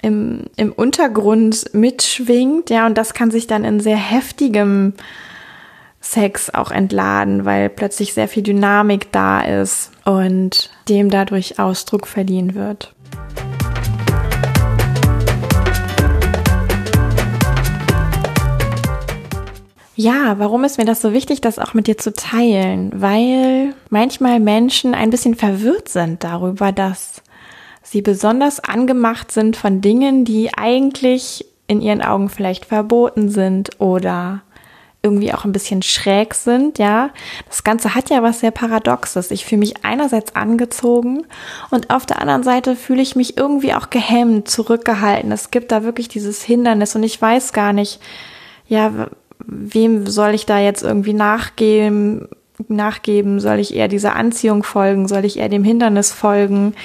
im, 0.02 0.46
im 0.56 0.72
Untergrund 0.72 1.74
mitschwingt, 1.74 2.70
ja, 2.70 2.86
und 2.86 2.98
das 2.98 3.14
kann 3.14 3.32
sich 3.32 3.48
dann 3.48 3.66
in 3.66 3.80
sehr 3.80 3.98
heftigem 3.98 4.94
Sex 6.00 6.54
auch 6.54 6.72
entladen, 6.72 7.44
weil 7.44 7.70
plötzlich 7.70 8.14
sehr 8.14 8.30
viel 8.30 8.44
Dynamik 8.44 9.12
da 9.12 9.42
ist 9.42 9.92
und 10.06 10.70
dem 10.88 11.10
dadurch 11.10 11.60
Ausdruck 11.60 12.08
verliehen 12.08 12.56
wird. 12.56 12.94
Ja, 20.02 20.40
warum 20.40 20.64
ist 20.64 20.78
mir 20.78 20.86
das 20.86 21.02
so 21.02 21.12
wichtig, 21.12 21.42
das 21.42 21.60
auch 21.60 21.74
mit 21.74 21.88
dir 21.88 21.98
zu 21.98 22.14
teilen? 22.14 22.90
Weil 22.96 23.76
manchmal 23.90 24.40
Menschen 24.40 24.96
ein 24.96 25.10
bisschen 25.10 25.36
verwirrt 25.36 25.90
sind 25.90 26.24
darüber, 26.24 26.72
dass 26.72 27.22
sie 27.84 28.02
besonders 28.02 28.62
angemacht 28.62 29.30
sind 29.30 29.58
von 29.58 29.82
Dingen, 29.82 30.24
die 30.24 30.52
eigentlich 30.56 31.46
in 31.68 31.82
ihren 31.82 32.02
Augen 32.02 32.30
vielleicht 32.30 32.64
verboten 32.64 33.28
sind 33.28 33.72
oder 33.82 34.42
irgendwie 35.02 35.34
auch 35.34 35.44
ein 35.44 35.52
bisschen 35.52 35.82
schräg 35.82 36.34
sind, 36.34 36.80
ja. 36.80 37.10
Das 37.50 37.66
Ganze 37.66 37.94
hat 37.94 38.10
ja 38.10 38.24
was 38.24 38.40
sehr 38.40 38.52
Paradoxes. 38.52 39.32
Ich 39.32 39.44
fühle 39.44 39.60
mich 39.60 39.84
einerseits 39.84 40.34
angezogen 40.34 41.26
und 41.72 41.90
auf 41.90 42.06
der 42.06 42.22
anderen 42.22 42.44
Seite 42.44 42.78
fühle 42.78 43.02
ich 43.02 43.18
mich 43.18 43.36
irgendwie 43.36 43.74
auch 43.74 43.90
gehemmt, 43.90 44.48
zurückgehalten. 44.50 45.30
Es 45.34 45.52
gibt 45.52 45.74
da 45.74 45.84
wirklich 45.84 46.08
dieses 46.08 46.42
Hindernis 46.42 46.96
und 46.96 47.04
ich 47.04 47.22
weiß 47.22 47.52
gar 47.52 47.74
nicht, 47.74 48.00
ja, 48.66 49.10
wem 49.46 50.08
soll 50.08 50.34
ich 50.34 50.46
da 50.46 50.60
jetzt 50.60 50.84
irgendwie 50.84 51.14
nachgeben, 51.14 52.28
nachgeben? 52.68 53.40
Soll 53.40 53.60
ich 53.60 53.76
eher 53.76 53.88
dieser 53.88 54.16
Anziehung 54.16 54.64
folgen? 54.64 55.08
Soll 55.08 55.26
ich 55.26 55.38
eher 55.38 55.50
dem 55.50 55.64
Hindernis 55.64 56.12
folgen? 56.12 56.76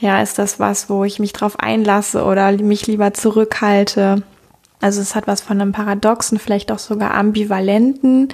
Ja, 0.00 0.22
ist 0.22 0.38
das 0.38 0.60
was, 0.60 0.88
wo 0.90 1.04
ich 1.04 1.18
mich 1.18 1.32
drauf 1.32 1.58
einlasse 1.58 2.24
oder 2.24 2.52
mich 2.52 2.86
lieber 2.86 3.14
zurückhalte? 3.14 4.22
Also 4.80 5.00
es 5.00 5.14
hat 5.14 5.26
was 5.26 5.40
von 5.40 5.60
einem 5.60 5.72
paradoxen, 5.72 6.38
vielleicht 6.38 6.70
auch 6.70 6.78
sogar 6.78 7.14
ambivalenten 7.14 8.28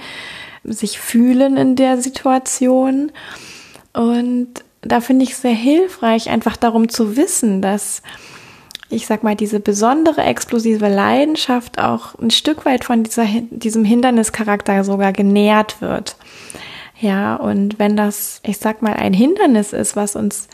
sich 0.63 0.99
fühlen 0.99 1.57
in 1.57 1.75
der 1.75 2.01
Situation. 2.01 3.11
Und 3.93 4.49
da 4.81 5.01
finde 5.01 5.23
ich 5.23 5.31
es 5.31 5.41
sehr 5.41 5.53
hilfreich, 5.53 6.29
einfach 6.29 6.57
darum 6.57 6.89
zu 6.89 7.15
wissen, 7.15 7.61
dass 7.61 8.01
ich 8.91 9.07
sag 9.07 9.23
mal, 9.23 9.35
diese 9.35 9.59
besondere 9.59 10.23
explosive 10.23 10.87
Leidenschaft 10.87 11.79
auch 11.79 12.15
ein 12.19 12.31
Stück 12.31 12.65
weit 12.65 12.83
von 12.83 13.03
dieser, 13.03 13.25
diesem 13.49 13.85
Hindernischarakter 13.85 14.83
sogar 14.83 15.13
genährt 15.13 15.81
wird. 15.81 16.15
Ja, 16.99 17.35
und 17.35 17.79
wenn 17.79 17.97
das, 17.97 18.41
ich 18.45 18.57
sag 18.57 18.81
mal, 18.81 18.93
ein 18.93 19.13
Hindernis 19.13 19.73
ist, 19.73 19.95
was 19.95 20.15
uns 20.15 20.47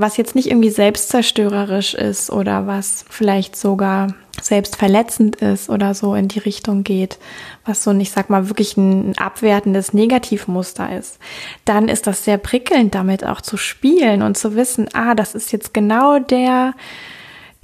was 0.00 0.16
jetzt 0.16 0.36
nicht 0.36 0.48
irgendwie 0.48 0.70
selbstzerstörerisch 0.70 1.94
ist 1.94 2.30
oder 2.30 2.66
was 2.68 3.04
vielleicht 3.10 3.56
sogar 3.56 4.14
selbstverletzend 4.40 5.36
ist 5.36 5.68
oder 5.68 5.94
so 5.94 6.14
in 6.14 6.28
die 6.28 6.38
Richtung 6.38 6.84
geht, 6.84 7.18
was 7.64 7.82
so, 7.82 7.90
ich 7.92 8.12
sag 8.12 8.30
mal, 8.30 8.48
wirklich 8.48 8.76
ein 8.76 9.18
abwertendes 9.18 9.92
Negativmuster 9.92 10.96
ist, 10.96 11.18
dann 11.64 11.88
ist 11.88 12.06
das 12.06 12.24
sehr 12.24 12.38
prickelnd, 12.38 12.94
damit 12.94 13.24
auch 13.24 13.40
zu 13.40 13.56
spielen 13.56 14.22
und 14.22 14.38
zu 14.38 14.54
wissen, 14.54 14.88
ah, 14.92 15.16
das 15.16 15.34
ist 15.34 15.50
jetzt 15.50 15.74
genau 15.74 16.20
der, 16.20 16.74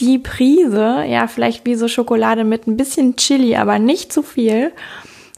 die 0.00 0.18
Prise, 0.18 1.04
ja, 1.06 1.26
vielleicht 1.26 1.66
wie 1.66 1.74
so 1.74 1.88
Schokolade 1.88 2.44
mit 2.44 2.66
ein 2.66 2.76
bisschen 2.76 3.16
Chili, 3.16 3.56
aber 3.56 3.78
nicht 3.78 4.12
zu 4.12 4.22
viel, 4.22 4.72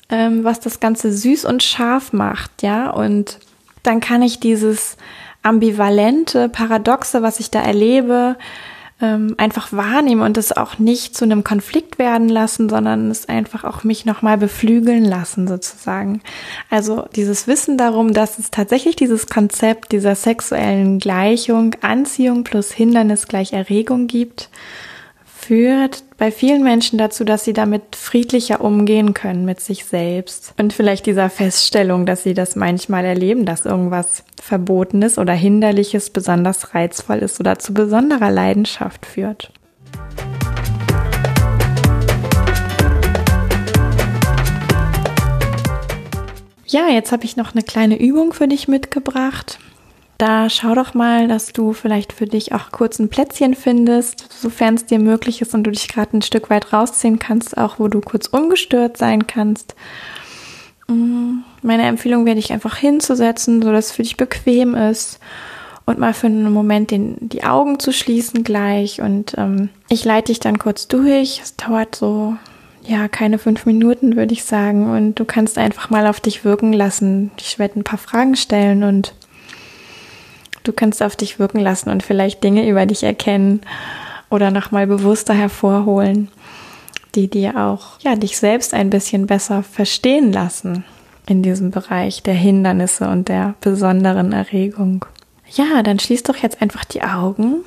ähm, 0.09 0.45
was 0.45 0.61
das 0.61 0.81
Ganze 0.81 1.13
süß 1.13 1.45
und 1.45 1.63
scharf 1.63 2.13
macht, 2.13 2.63
ja, 2.63 2.91
und 2.91 3.39
dann 3.83 4.01
kann 4.01 4.23
ich 4.23 4.41
dieses 4.41 4.97
ambivalente, 5.43 6.49
paradoxe, 6.49 7.23
was 7.23 7.39
ich 7.39 7.51
da 7.51 7.61
erlebe, 7.61 8.37
ähm, 9.01 9.35
einfach 9.37 9.73
wahrnehmen 9.73 10.23
und 10.23 10.39
es 10.39 10.57
auch 10.57 10.79
nicht 10.79 11.17
zu 11.17 11.25
einem 11.25 11.45
Konflikt 11.45 11.99
werden 11.99 12.29
lassen, 12.29 12.69
sondern 12.69 13.11
es 13.11 13.29
einfach 13.29 13.65
auch 13.65 13.85
mich 13.85 14.07
nochmal 14.07 14.39
beflügeln 14.39 15.05
lassen 15.05 15.47
sozusagen. 15.47 16.23
Also 16.71 17.07
dieses 17.15 17.47
Wissen 17.47 17.77
darum, 17.77 18.15
dass 18.15 18.39
es 18.39 18.51
tatsächlich 18.51 18.97
dieses 18.97 19.27
Konzept 19.27 19.93
dieser 19.93 20.15
sexuellen 20.15 20.99
Gleichung, 20.99 21.75
Anziehung 21.83 22.45
plus 22.45 22.73
Hindernis 22.73 23.29
gleich 23.29 23.53
Erregung 23.53 24.07
gibt 24.07 24.49
führt 25.47 26.03
bei 26.19 26.33
vielen 26.33 26.65
Menschen 26.65 26.99
dazu, 26.99 27.23
dass 27.23 27.45
sie 27.45 27.53
damit 27.53 27.95
friedlicher 27.95 28.61
umgehen 28.61 29.15
können 29.15 29.45
mit 29.45 29.61
sich 29.61 29.85
selbst. 29.85 30.53
Und 30.59 30.73
vielleicht 30.73 31.07
dieser 31.07 31.31
Feststellung, 31.31 32.05
dass 32.05 32.25
sie 32.25 32.35
das 32.35 32.57
manchmal 32.57 33.05
erleben, 33.05 33.47
dass 33.47 33.65
irgendwas 33.65 34.25
Verbotenes 34.43 35.19
oder 35.19 35.35
Hinderliches 35.35 36.11
besonders 36.11 36.75
reizvoll 36.75 37.19
ist 37.19 37.39
oder 37.39 37.61
zu 37.61 37.73
besonderer 37.75 38.33
Leidenschaft 38.33 39.07
führt. 39.07 39.53
Ja, 46.67 46.89
jetzt 46.89 47.13
habe 47.13 47.25
ich 47.25 47.37
noch 47.37 47.55
eine 47.55 47.63
kleine 47.63 48.01
Übung 48.01 48.33
für 48.33 48.49
dich 48.49 48.67
mitgebracht. 48.67 49.61
Da 50.19 50.49
schau 50.49 50.75
doch 50.75 50.95
mal, 50.95 51.29
dass 51.29 51.53
du 51.53 51.75
vielleicht 51.75 52.13
für 52.13 52.27
dich 52.27 52.55
auch 52.55 52.71
kurz 52.73 52.99
ein 52.99 53.11
Plätzchen 53.11 53.55
findest, 53.55 54.33
sofern 54.33 54.75
es 54.75 54.87
dir 54.87 54.99
möglich 54.99 55.43
ist 55.43 55.53
und 55.53 55.65
du 55.65 55.71
dich 55.71 55.89
gerade 55.89 56.17
ein 56.17 56.23
Stück 56.23 56.49
weit 56.49 56.73
rausziehen 56.73 57.19
kannst, 57.19 57.59
auch 57.59 57.79
wo 57.79 57.89
du 57.89 58.01
kurz 58.01 58.27
ungestört 58.27 58.97
sein 58.97 59.27
kannst. 59.27 59.75
Mm, 60.89 61.41
meine 61.63 61.85
Empfehlung 61.85 62.25
wäre, 62.25 62.37
dich 62.37 62.53
einfach 62.53 62.77
hinzusetzen, 62.77 63.61
so 63.61 63.73
dass 63.73 63.87
es 63.87 63.93
für 63.93 64.03
dich 64.03 64.17
bequem 64.17 64.75
ist 64.75 65.19
und 65.85 65.99
mal 65.99 66.15
für 66.15 66.29
einen 66.29 66.53
Moment 66.53 66.91
den, 66.91 67.17
die 67.21 67.45
Augen 67.45 67.79
zu 67.79 67.93
schließen 67.93 68.43
gleich. 68.43 69.03
Und 69.03 69.35
ähm, 69.37 69.69
ich 69.91 70.05
leite 70.05 70.33
dich 70.33 70.41
dann 70.41 70.59
kurz 70.59 70.89
durch. 70.89 71.41
Es 71.43 71.57
dauert 71.57 71.95
so, 71.95 72.37
ja, 72.83 73.09
keine 73.09 73.39
fünf 73.39 73.67
Minuten, 73.67 74.17
würde 74.17 74.33
ich 74.33 74.45
sagen. 74.45 74.91
Und 74.91 75.17
du 75.17 75.27
kannst 75.27 75.59
einfach 75.59 75.91
mal 75.91 76.07
auf 76.07 76.21
dich 76.21 76.45
wirken 76.45 76.73
lassen. 76.73 77.31
Ich 77.39 77.59
werde 77.59 77.79
ein 77.79 77.85
paar 77.85 77.99
Fragen 77.99 78.35
stellen 78.35 78.83
und 78.83 79.15
Du 80.67 80.73
kannst 80.73 81.01
auf 81.01 81.15
dich 81.15 81.39
wirken 81.39 81.61
lassen 81.61 81.91
und 81.91 82.03
vielleicht 82.03 82.43
Dinge 82.43 82.69
über 82.69 82.87
dich 82.87 83.05
erkennen 83.05 83.61
oder 84.31 84.51
nochmal 84.51 84.89
bewusster 84.89 85.33
hervorholen, 85.33 86.29
die 87.15 87.31
dir 87.31 87.57
auch, 87.57 88.01
ja, 88.01 88.17
dich 88.17 88.37
selbst 88.37 88.75
ein 88.75 88.91
bisschen 88.91 89.29
besser 89.29 89.63
verstehen 89.63 90.33
lassen 90.33 90.85
in 91.29 91.45
diesem 91.45 91.71
Bereich 91.71 92.25
der 92.25 92.35
Hindernisse 92.35 93.09
und 93.09 93.29
der 93.29 93.55
besonderen 93.61 94.33
Erregung. 94.33 95.05
Ja, 95.53 95.85
dann 95.85 96.01
schließ 96.01 96.25
doch 96.25 96.37
jetzt 96.37 96.61
einfach 96.61 96.85
die 96.85 97.03
Augen 97.03 97.59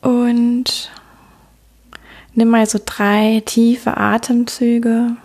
und 0.00 0.90
nimm 2.32 2.48
mal 2.48 2.64
so 2.64 2.80
drei 2.82 3.42
tiefe 3.44 3.98
Atemzüge 3.98 5.16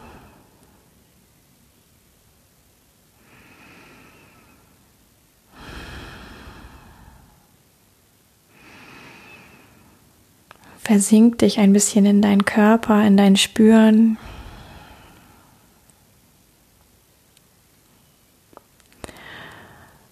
Versink 10.92 11.38
dich 11.38 11.58
ein 11.58 11.72
bisschen 11.72 12.06
in 12.06 12.22
deinen 12.22 12.44
Körper, 12.44 13.02
in 13.08 13.16
dein 13.16 13.38
Spüren. 13.38 14.18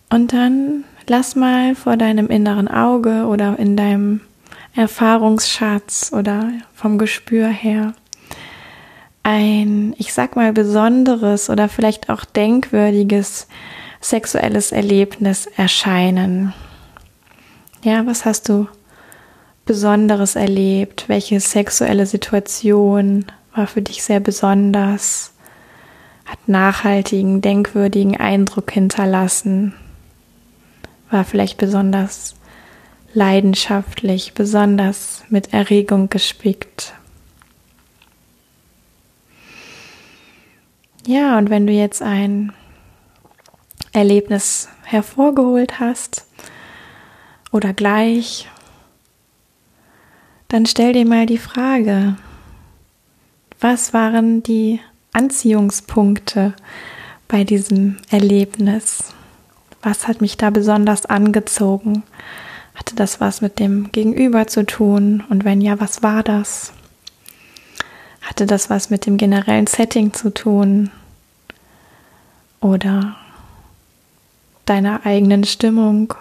Und 0.09 0.31
dann 0.31 0.85
lass 1.05 1.35
mal 1.35 1.75
vor 1.75 1.97
deinem 1.97 2.27
inneren 2.27 2.69
Auge 2.69 3.25
oder 3.25 3.59
in 3.59 3.75
deinem 3.75 4.21
Erfahrungsschatz 4.73 6.13
oder 6.13 6.49
vom 6.73 6.97
Gespür 6.97 7.49
her 7.49 7.93
ein, 9.23 9.93
ich 9.97 10.13
sag 10.13 10.37
mal, 10.37 10.53
besonderes 10.53 11.49
oder 11.49 11.67
vielleicht 11.67 12.09
auch 12.09 12.23
denkwürdiges 12.23 13.49
sexuelles 13.99 14.71
Erlebnis 14.71 15.45
erscheinen. 15.57 16.53
Ja, 17.83 18.05
was 18.05 18.23
hast 18.23 18.47
du 18.47 18.69
Besonderes 19.69 20.35
erlebt? 20.35 21.03
Welche 21.09 21.39
sexuelle 21.39 22.07
Situation 22.07 23.25
war 23.53 23.67
für 23.67 23.83
dich 23.83 24.01
sehr 24.01 24.19
besonders? 24.19 25.31
Hat 26.25 26.39
nachhaltigen, 26.47 27.41
denkwürdigen 27.41 28.17
Eindruck 28.17 28.71
hinterlassen? 28.71 29.75
War 31.11 31.23
vielleicht 31.23 31.59
besonders 31.59 32.33
leidenschaftlich, 33.13 34.33
besonders 34.33 35.23
mit 35.29 35.53
Erregung 35.53 36.09
gespickt? 36.09 36.95
Ja, 41.05 41.37
und 41.37 41.51
wenn 41.51 41.67
du 41.67 41.73
jetzt 41.73 42.01
ein 42.01 42.53
Erlebnis 43.91 44.67
hervorgeholt 44.81 45.79
hast 45.79 46.25
oder 47.51 47.73
gleich 47.73 48.47
dann 50.49 50.65
stell 50.65 50.93
dir 50.93 51.05
mal 51.05 51.25
die 51.25 51.37
Frage, 51.37 52.15
was 53.59 53.93
waren 53.93 54.43
die 54.43 54.79
Anziehungspunkte? 55.13 56.53
bei 57.29 57.45
diesem 57.45 57.97
Erlebnis? 58.09 59.13
Was 59.81 60.09
hat 60.09 60.19
mich 60.19 60.35
da 60.35 60.49
besonders 60.49 61.05
angezogen? 61.05 62.03
Hatte 62.75 62.95
das 62.95 63.21
was 63.21 63.39
mit 63.39 63.59
dem 63.59 63.93
Gegenüber 63.93 64.47
zu 64.47 64.65
tun? 64.65 65.23
Und 65.29 65.45
wenn 65.45 65.61
ja, 65.61 65.79
was 65.79 66.03
war 66.03 66.23
das? 66.23 66.73
Hatte 68.21 68.45
das 68.45 68.69
was 68.69 68.89
mit 68.89 69.05
dem 69.05 69.15
generellen 69.15 69.67
Setting 69.67 70.11
zu 70.11 70.33
tun? 70.33 70.91
Oder 72.59 73.15
deiner 74.65 75.05
eigenen 75.05 75.45
Stimmung? 75.45 76.13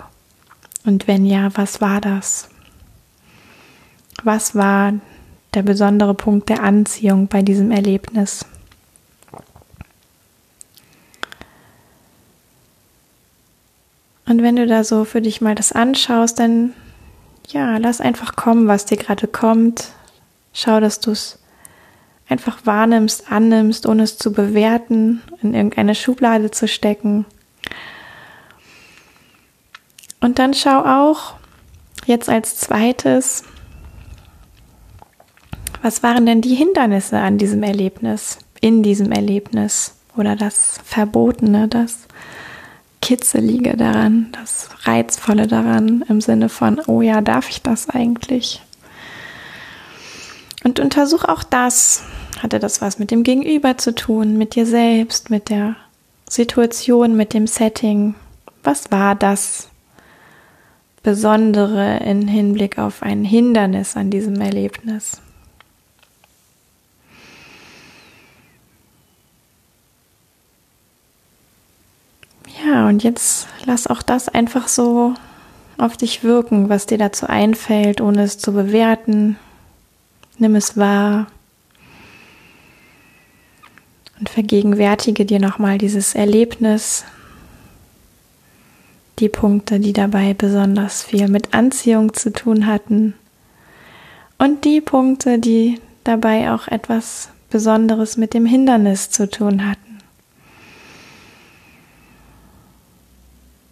Und 0.84 1.08
wenn 1.08 1.26
ja, 1.26 1.50
was 1.54 1.80
war 1.80 2.00
das? 2.00 2.47
Was 4.24 4.54
war 4.54 4.94
der 5.54 5.62
besondere 5.62 6.14
Punkt 6.14 6.48
der 6.48 6.62
Anziehung 6.62 7.28
bei 7.28 7.42
diesem 7.42 7.70
Erlebnis? 7.70 8.44
Und 14.26 14.42
wenn 14.42 14.56
du 14.56 14.66
da 14.66 14.84
so 14.84 15.04
für 15.04 15.22
dich 15.22 15.40
mal 15.40 15.54
das 15.54 15.72
anschaust, 15.72 16.38
dann 16.38 16.74
ja, 17.48 17.78
lass 17.78 18.00
einfach 18.00 18.36
kommen, 18.36 18.68
was 18.68 18.84
dir 18.84 18.98
gerade 18.98 19.26
kommt. 19.26 19.88
Schau, 20.52 20.80
dass 20.80 21.00
du 21.00 21.12
es 21.12 21.38
einfach 22.28 22.58
wahrnimmst, 22.64 23.32
annimmst, 23.32 23.86
ohne 23.86 24.02
es 24.02 24.18
zu 24.18 24.32
bewerten, 24.32 25.22
in 25.40 25.54
irgendeine 25.54 25.94
Schublade 25.94 26.50
zu 26.50 26.68
stecken. 26.68 27.24
Und 30.20 30.38
dann 30.38 30.52
schau 30.52 30.84
auch 30.84 31.34
jetzt 32.04 32.28
als 32.28 32.58
zweites, 32.58 33.44
was 35.82 36.02
waren 36.02 36.26
denn 36.26 36.40
die 36.40 36.54
Hindernisse 36.54 37.18
an 37.18 37.38
diesem 37.38 37.62
Erlebnis, 37.62 38.38
in 38.60 38.82
diesem 38.82 39.12
Erlebnis 39.12 39.94
oder 40.16 40.36
das 40.36 40.80
Verbotene, 40.84 41.68
das 41.68 42.06
Kitzelige 43.00 43.76
daran, 43.76 44.28
das 44.32 44.70
Reizvolle 44.82 45.46
daran 45.46 46.04
im 46.08 46.20
Sinne 46.20 46.48
von, 46.48 46.80
oh 46.86 47.00
ja, 47.00 47.20
darf 47.20 47.48
ich 47.48 47.62
das 47.62 47.88
eigentlich? 47.88 48.62
Und 50.64 50.80
untersuch 50.80 51.24
auch 51.24 51.42
das. 51.42 52.02
Hatte 52.42 52.58
das 52.58 52.80
was 52.80 52.98
mit 52.98 53.10
dem 53.10 53.22
Gegenüber 53.22 53.78
zu 53.78 53.94
tun, 53.94 54.36
mit 54.36 54.54
dir 54.54 54.66
selbst, 54.66 55.30
mit 55.30 55.48
der 55.48 55.76
Situation, 56.28 57.16
mit 57.16 57.34
dem 57.34 57.46
Setting? 57.46 58.14
Was 58.62 58.90
war 58.90 59.14
das 59.14 59.68
Besondere 61.02 61.98
in 61.98 62.28
Hinblick 62.28 62.78
auf 62.78 63.02
ein 63.02 63.24
Hindernis 63.24 63.96
an 63.96 64.10
diesem 64.10 64.40
Erlebnis? 64.40 65.20
Ja, 72.64 72.77
und 72.88 73.04
jetzt 73.04 73.48
lass 73.66 73.86
auch 73.86 74.00
das 74.00 74.30
einfach 74.30 74.66
so 74.66 75.12
auf 75.76 75.98
dich 75.98 76.24
wirken, 76.24 76.70
was 76.70 76.86
dir 76.86 76.96
dazu 76.96 77.26
einfällt, 77.26 78.00
ohne 78.00 78.22
es 78.22 78.38
zu 78.38 78.52
bewerten. 78.54 79.36
Nimm 80.38 80.54
es 80.54 80.78
wahr 80.78 81.26
und 84.18 84.30
vergegenwärtige 84.30 85.26
dir 85.26 85.38
nochmal 85.38 85.76
dieses 85.76 86.14
Erlebnis, 86.14 87.04
die 89.18 89.28
Punkte, 89.28 89.80
die 89.80 89.92
dabei 89.92 90.32
besonders 90.32 91.02
viel 91.02 91.28
mit 91.28 91.52
Anziehung 91.52 92.14
zu 92.14 92.32
tun 92.32 92.66
hatten 92.66 93.12
und 94.38 94.64
die 94.64 94.80
Punkte, 94.80 95.38
die 95.38 95.78
dabei 96.04 96.52
auch 96.52 96.68
etwas 96.68 97.28
Besonderes 97.50 98.16
mit 98.16 98.32
dem 98.32 98.46
Hindernis 98.46 99.10
zu 99.10 99.28
tun 99.28 99.68
hatten. 99.68 99.87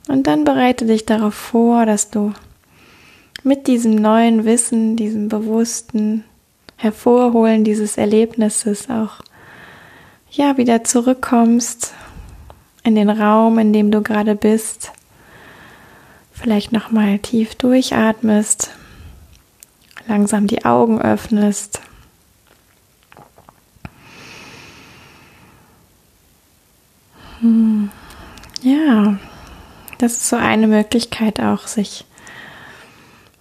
Und 0.08 0.26
dann 0.26 0.44
bereite 0.44 0.86
dich 0.86 1.04
darauf 1.04 1.34
vor, 1.34 1.84
dass 1.86 2.10
du 2.10 2.32
mit 3.42 3.66
diesem 3.66 3.94
neuen 3.94 4.44
Wissen, 4.44 4.96
diesem 4.96 5.28
bewussten 5.28 6.24
Hervorholen 6.76 7.64
dieses 7.64 7.96
Erlebnisses 7.96 8.88
auch 8.90 9.20
ja 10.30 10.56
wieder 10.56 10.84
zurückkommst 10.84 11.94
in 12.82 12.94
den 12.94 13.10
Raum, 13.10 13.58
in 13.58 13.72
dem 13.72 13.90
du 13.90 14.02
gerade 14.02 14.36
bist. 14.36 14.92
Vielleicht 16.32 16.72
noch 16.72 16.90
mal 16.90 17.18
tief 17.18 17.54
durchatmest, 17.54 18.70
langsam 20.06 20.46
die 20.46 20.64
Augen 20.64 21.00
öffnest. 21.00 21.80
Hm. 27.40 27.90
Ja, 28.62 29.18
das 29.98 30.12
ist 30.12 30.28
so 30.28 30.36
eine 30.36 30.66
Möglichkeit 30.66 31.40
auch, 31.40 31.66
sich 31.66 32.04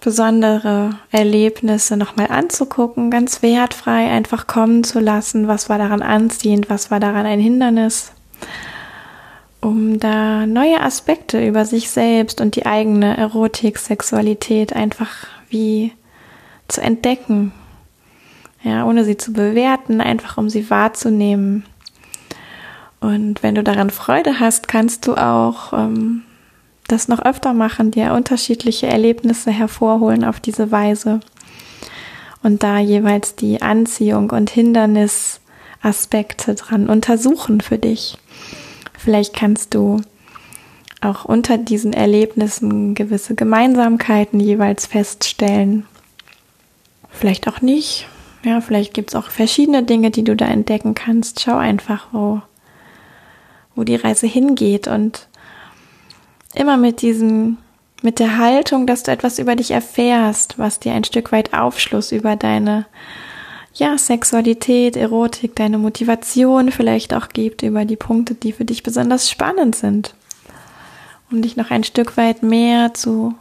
besondere 0.00 0.90
Erlebnisse 1.10 1.96
nochmal 1.96 2.28
anzugucken, 2.28 3.10
ganz 3.10 3.42
wertfrei 3.42 4.08
einfach 4.08 4.46
kommen 4.46 4.84
zu 4.84 5.00
lassen, 5.00 5.48
was 5.48 5.68
war 5.68 5.78
daran 5.78 6.00
anziehend, 6.00 6.70
was 6.70 6.90
war 6.90 7.00
daran 7.00 7.26
ein 7.26 7.40
Hindernis, 7.40 8.12
um 9.60 9.98
da 9.98 10.46
neue 10.46 10.80
Aspekte 10.80 11.44
über 11.44 11.64
sich 11.64 11.90
selbst 11.90 12.40
und 12.40 12.54
die 12.54 12.66
eigene 12.66 13.16
Erotik, 13.16 13.78
Sexualität 13.78 14.74
einfach 14.74 15.26
wie 15.48 15.92
zu 16.68 16.80
entdecken. 16.80 17.52
Ja, 18.62 18.84
ohne 18.84 19.04
sie 19.04 19.16
zu 19.16 19.32
bewerten, 19.32 20.00
einfach 20.00 20.38
um 20.38 20.48
sie 20.48 20.70
wahrzunehmen. 20.70 21.64
Und 23.00 23.42
wenn 23.42 23.54
du 23.54 23.62
daran 23.62 23.90
Freude 23.90 24.40
hast, 24.40 24.68
kannst 24.68 25.06
du 25.06 25.14
auch 25.14 25.72
ähm, 25.72 26.22
das 26.86 27.08
noch 27.08 27.24
öfter 27.24 27.52
machen, 27.52 27.90
dir 27.90 28.12
unterschiedliche 28.12 28.86
Erlebnisse 28.86 29.50
hervorholen 29.50 30.24
auf 30.24 30.40
diese 30.40 30.70
Weise 30.70 31.20
und 32.42 32.62
da 32.62 32.78
jeweils 32.78 33.34
die 33.34 33.62
Anziehung 33.62 34.30
und 34.30 34.50
Hindernisaspekte 34.50 36.54
dran 36.54 36.88
untersuchen 36.88 37.60
für 37.60 37.78
dich. 37.78 38.18
Vielleicht 38.96 39.34
kannst 39.34 39.74
du 39.74 40.00
auch 41.00 41.24
unter 41.24 41.58
diesen 41.58 41.92
Erlebnissen 41.92 42.94
gewisse 42.94 43.34
Gemeinsamkeiten 43.34 44.40
jeweils 44.40 44.86
feststellen. 44.86 45.86
Vielleicht 47.10 47.48
auch 47.48 47.60
nicht. 47.60 48.08
Ja, 48.44 48.60
vielleicht 48.60 48.94
gibt 48.94 49.10
es 49.10 49.14
auch 49.14 49.30
verschiedene 49.30 49.82
Dinge, 49.82 50.10
die 50.10 50.24
du 50.24 50.36
da 50.36 50.46
entdecken 50.46 50.94
kannst. 50.94 51.40
Schau 51.40 51.56
einfach, 51.56 52.08
wo, 52.12 52.42
wo 53.74 53.84
die 53.84 53.96
Reise 53.96 54.26
hingeht 54.26 54.86
und 54.86 55.26
immer 56.56 56.76
mit 56.76 57.02
diesem, 57.02 57.58
mit 58.02 58.18
der 58.18 58.38
Haltung, 58.38 58.86
dass 58.86 59.02
du 59.02 59.12
etwas 59.12 59.38
über 59.38 59.56
dich 59.56 59.70
erfährst, 59.70 60.58
was 60.58 60.80
dir 60.80 60.92
ein 60.92 61.04
Stück 61.04 61.32
weit 61.32 61.54
Aufschluss 61.54 62.12
über 62.12 62.36
deine, 62.36 62.86
ja, 63.74 63.98
Sexualität, 63.98 64.96
Erotik, 64.96 65.54
deine 65.56 65.78
Motivation 65.78 66.72
vielleicht 66.72 67.14
auch 67.14 67.28
gibt, 67.28 67.62
über 67.62 67.84
die 67.84 67.96
Punkte, 67.96 68.34
die 68.34 68.52
für 68.52 68.64
dich 68.64 68.82
besonders 68.82 69.30
spannend 69.30 69.76
sind. 69.76 70.14
Um 71.30 71.42
dich 71.42 71.56
noch 71.56 71.70
ein 71.70 71.84
Stück 71.84 72.16
weit 72.16 72.42
mehr 72.42 72.94
zu 72.94 73.34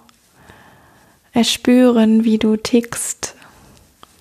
erspüren, 1.34 2.24
wie 2.24 2.38
du 2.38 2.56
tickst, 2.56 3.36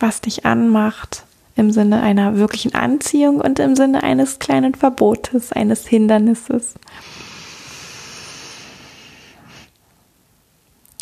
was 0.01 0.21
dich 0.21 0.45
anmacht, 0.45 1.25
im 1.57 1.71
Sinne 1.71 2.03
einer 2.03 2.37
wirklichen 2.37 2.75
Anziehung 2.75 3.41
und 3.41 3.59
im 3.59 3.77
Sinne 3.77 4.03
eines 4.03 4.39
kleinen 4.41 4.75
Verbotes, 4.75 5.53
eines 5.53 5.87
Hindernisses. 5.87 6.75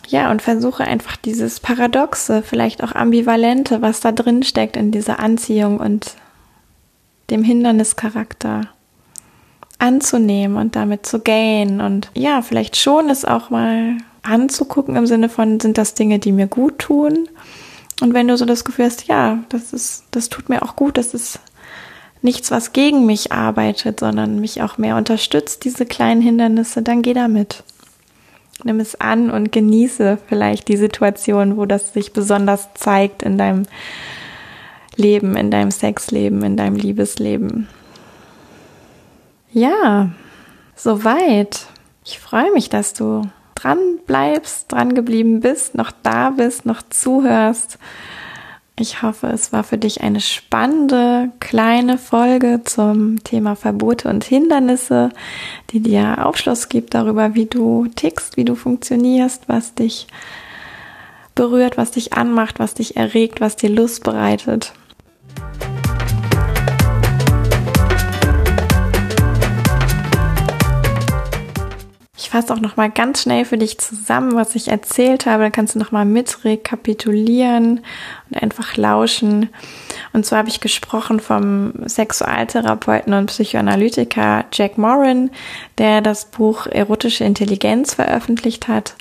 Ja, 0.09 0.31
und 0.31 0.43
versuche 0.43 0.85
einfach 0.85 1.17
dieses 1.17 1.61
Paradoxe, 1.61 2.43
vielleicht 2.43 2.83
auch 2.83 2.95
Ambivalente, 2.95 3.83
was 3.83 4.01
da 4.01 4.13
drin 4.13 4.43
steckt 4.43 4.77
in 4.77 4.91
dieser 4.91 5.21
Anziehung 5.21 5.79
und 5.79 6.17
dem 7.31 7.45
Hindernischarakter 7.45 8.69
anzunehmen 9.79 10.57
und 10.57 10.77
damit 10.77 11.07
zu 11.07 11.21
gehen 11.21 11.81
und 11.81 12.11
ja, 12.15 12.43
vielleicht 12.43 12.77
schon 12.77 13.11
es 13.11 13.25
auch 13.25 13.51
mal 13.51 13.97
anzugucken 14.23 14.97
im 14.97 15.07
Sinne 15.07 15.29
von, 15.29 15.59
sind 15.59 15.79
das 15.79 15.95
Dinge, 15.95 16.19
die 16.19 16.33
mir 16.33 16.47
gut 16.47 16.79
tun? 16.79 17.29
Und 18.01 18.15
wenn 18.15 18.29
du 18.29 18.37
so 18.37 18.45
das 18.45 18.65
Gefühl 18.65 18.87
hast, 18.87 19.09
ja, 19.09 19.39
das 19.49 19.73
ist, 19.73 20.05
das 20.13 20.29
tut 20.29 20.49
mir 20.49 20.63
auch 20.63 20.77
gut, 20.77 20.97
das 20.97 21.15
ist 21.15 21.41
nichts, 22.23 22.51
was 22.51 22.73
gegen 22.73 23.07
mich 23.07 23.33
arbeitet, 23.33 24.01
sondern 24.01 24.41
mich 24.41 24.63
auch 24.63 24.79
mehr 24.79 24.97
unterstützt, 24.97 25.65
diese 25.65 25.87
kleinen 25.87 26.21
Hindernisse, 26.21 26.83
dann 26.83 27.03
geh 27.03 27.15
damit. 27.15 27.65
Nimm 28.65 28.81
es 28.81 29.01
an 29.01 29.31
und 29.31 29.53
genieße 29.53 30.19
vielleicht 30.29 30.69
die 30.69 30.77
Situation, 30.77 31.57
wo 31.57 31.67
das 31.67 31.93
sich 31.93 32.13
besonders 32.13 32.69
zeigt 32.75 33.23
in 33.23 33.39
deinem 33.39 33.65
Leben, 34.97 35.37
in 35.37 35.51
deinem 35.51 35.71
Sexleben, 35.71 36.43
in 36.43 36.57
deinem 36.57 36.77
Liebesleben. 36.77 37.69
Ja, 39.53 40.11
soweit. 40.77 41.67
Ich 42.05 42.19
freue 42.19 42.53
mich, 42.53 42.69
dass 42.69 42.95
du 42.95 43.23
dran 43.55 43.79
bleibst, 44.07 44.73
dran 44.73 44.95
geblieben 44.95 45.41
bist, 45.41 45.75
noch 45.75 45.93
da 46.03 46.31
bist, 46.31 46.67
noch 46.67 46.83
zuhörst. 46.89 47.79
Ich 48.83 49.01
hoffe, 49.01 49.29
es 49.29 49.53
war 49.53 49.63
für 49.63 49.79
dich 49.79 50.01
eine 50.01 50.21
spannende 50.21 51.31
kleine 51.39 51.99
Folge 51.99 52.63
zum 52.65 53.23
Thema 53.23 53.55
Verbote 53.55 54.09
und 54.09 54.25
Hindernisse, 54.25 55.11
die 55.71 55.79
dir 55.79 56.27
Aufschluss 56.27 56.69
gibt 56.69 56.93
darüber, 56.93 57.37
wie 57.37 57.47
du 57.47 57.87
tickst, 57.95 58.37
wie 58.37 58.45
du 58.45 58.57
funktionierst, 58.57 59.45
was 59.47 59.77
dich 59.77 60.09
berührt, 61.37 61.79
was 61.79 61.93
dich 61.93 62.15
anmacht, 62.15 62.59
was 62.59 62.75
dich 62.75 62.97
erregt, 62.97 63.41
was 63.41 63.55
dir 63.55 63.71
Lust 63.71 64.03
bereitet. 64.03 64.73
Fasse 72.33 72.55
auch 72.55 72.61
noch 72.61 72.79
mal 72.79 72.91
ganz 72.91 73.23
schnell 73.23 73.45
für 73.45 73.59
dich 73.59 73.79
zusammen, 73.79 74.35
was 74.35 74.55
ich 74.55 74.69
erzählt 74.69 75.27
habe. 75.27 75.43
Dann 75.43 75.53
kannst 75.53 75.75
du 75.75 75.79
noch 75.79 75.93
mal 75.93 76.07
mit 76.07 76.47
rekapitulieren 76.47 77.81
und 78.31 78.43
einfach 78.43 78.79
lauschen. 78.79 79.51
Und 80.15 80.25
zwar 80.25 80.39
habe 80.39 80.49
ich 80.49 80.61
gesprochen 80.61 81.21
vom 81.21 81.75
Sexualtherapeuten 81.87 83.13
und 83.13 83.27
Psychoanalytiker 83.27 84.47
Jack 84.51 84.79
Moran, 84.79 85.31
der 85.77 86.01
das 86.01 86.25
Buch 86.25 86.67
Erotische 86.67 87.25
Intelligenz 87.25 87.95
veröffentlicht 87.95 88.67
hat 88.67 88.95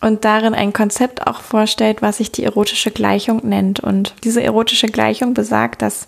und 0.00 0.24
darin 0.24 0.54
ein 0.54 0.72
Konzept 0.72 1.26
auch 1.26 1.40
vorstellt, 1.40 2.00
was 2.00 2.18
sich 2.18 2.32
die 2.32 2.44
erotische 2.44 2.90
Gleichung 2.90 3.46
nennt. 3.46 3.80
Und 3.80 4.14
diese 4.24 4.42
erotische 4.42 4.86
Gleichung 4.86 5.34
besagt, 5.34 5.82
dass 5.82 6.06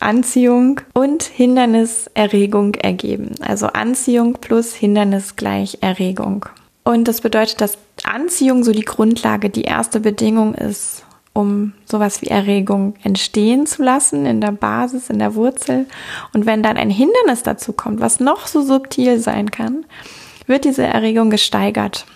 Anziehung 0.00 0.80
und 0.94 1.22
Hinderniserregung 1.22 2.74
ergeben. 2.74 3.34
Also 3.40 3.66
Anziehung 3.68 4.34
plus 4.34 4.74
Hindernis 4.74 5.36
gleich 5.36 5.78
Erregung. 5.80 6.46
Und 6.84 7.08
das 7.08 7.20
bedeutet, 7.20 7.60
dass 7.60 7.78
Anziehung 8.04 8.64
so 8.64 8.72
die 8.72 8.84
Grundlage, 8.84 9.50
die 9.50 9.62
erste 9.62 10.00
Bedingung 10.00 10.54
ist, 10.54 11.04
um 11.34 11.72
sowas 11.84 12.22
wie 12.22 12.28
Erregung 12.28 12.94
entstehen 13.02 13.66
zu 13.66 13.82
lassen 13.82 14.26
in 14.26 14.40
der 14.40 14.52
Basis, 14.52 15.10
in 15.10 15.18
der 15.18 15.34
Wurzel. 15.34 15.86
Und 16.32 16.46
wenn 16.46 16.62
dann 16.62 16.76
ein 16.76 16.90
Hindernis 16.90 17.42
dazu 17.42 17.72
kommt, 17.72 18.00
was 18.00 18.20
noch 18.20 18.46
so 18.46 18.62
subtil 18.62 19.18
sein 19.20 19.50
kann, 19.50 19.84
wird 20.46 20.64
diese 20.64 20.84
Erregung 20.84 21.30
gesteigert. 21.30 22.06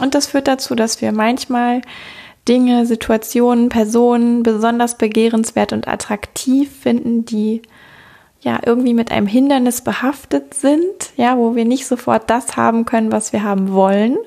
Und 0.00 0.14
das 0.14 0.26
führt 0.26 0.48
dazu, 0.48 0.74
dass 0.74 1.00
wir 1.00 1.12
manchmal 1.12 1.82
Dinge, 2.48 2.86
Situationen, 2.86 3.68
Personen 3.68 4.42
besonders 4.42 4.98
begehrenswert 4.98 5.72
und 5.72 5.86
attraktiv 5.86 6.70
finden, 6.80 7.24
die 7.24 7.62
ja 8.40 8.58
irgendwie 8.64 8.94
mit 8.94 9.12
einem 9.12 9.28
Hindernis 9.28 9.82
behaftet 9.82 10.54
sind, 10.54 11.12
ja, 11.16 11.36
wo 11.38 11.54
wir 11.54 11.64
nicht 11.64 11.86
sofort 11.86 12.28
das 12.28 12.56
haben 12.56 12.84
können, 12.84 13.12
was 13.12 13.32
wir 13.32 13.44
haben 13.44 13.72
wollen. 13.72 14.18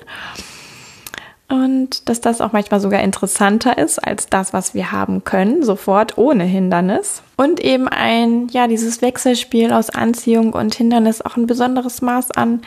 Und 1.48 2.08
dass 2.08 2.20
das 2.20 2.40
auch 2.40 2.52
manchmal 2.52 2.80
sogar 2.80 3.02
interessanter 3.02 3.78
ist 3.78 4.00
als 4.00 4.26
das, 4.28 4.52
was 4.52 4.74
wir 4.74 4.90
haben 4.90 5.22
können, 5.22 5.62
sofort 5.62 6.18
ohne 6.18 6.42
Hindernis. 6.42 7.22
Und 7.36 7.60
eben 7.60 7.86
ein, 7.86 8.48
ja, 8.48 8.66
dieses 8.66 9.00
Wechselspiel 9.00 9.72
aus 9.72 9.90
Anziehung 9.90 10.54
und 10.54 10.74
Hindernis 10.74 11.22
auch 11.22 11.36
ein 11.36 11.46
besonderes 11.46 12.02
Maß 12.02 12.32
an 12.32 12.62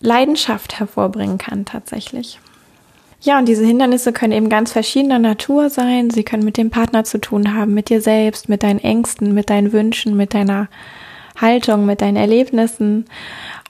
Leidenschaft 0.00 0.78
hervorbringen 0.78 1.38
kann 1.38 1.64
tatsächlich. 1.64 2.38
Ja, 3.24 3.38
und 3.38 3.46
diese 3.46 3.64
Hindernisse 3.64 4.12
können 4.12 4.32
eben 4.32 4.48
ganz 4.48 4.72
verschiedener 4.72 5.20
Natur 5.20 5.70
sein. 5.70 6.10
Sie 6.10 6.24
können 6.24 6.44
mit 6.44 6.56
dem 6.56 6.70
Partner 6.70 7.04
zu 7.04 7.20
tun 7.20 7.54
haben, 7.54 7.72
mit 7.72 7.88
dir 7.88 8.00
selbst, 8.00 8.48
mit 8.48 8.64
deinen 8.64 8.80
Ängsten, 8.80 9.32
mit 9.32 9.48
deinen 9.48 9.72
Wünschen, 9.72 10.16
mit 10.16 10.34
deiner 10.34 10.68
Haltung, 11.40 11.86
mit 11.86 12.00
deinen 12.00 12.16
Erlebnissen 12.16 13.04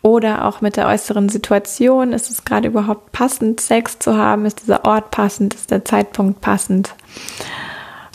oder 0.00 0.46
auch 0.46 0.62
mit 0.62 0.78
der 0.78 0.88
äußeren 0.88 1.28
Situation. 1.28 2.14
Ist 2.14 2.30
es 2.30 2.46
gerade 2.46 2.68
überhaupt 2.68 3.12
passend, 3.12 3.60
Sex 3.60 3.98
zu 3.98 4.16
haben? 4.16 4.46
Ist 4.46 4.62
dieser 4.62 4.86
Ort 4.86 5.10
passend? 5.10 5.52
Ist 5.52 5.70
der 5.70 5.84
Zeitpunkt 5.84 6.40
passend? 6.40 6.94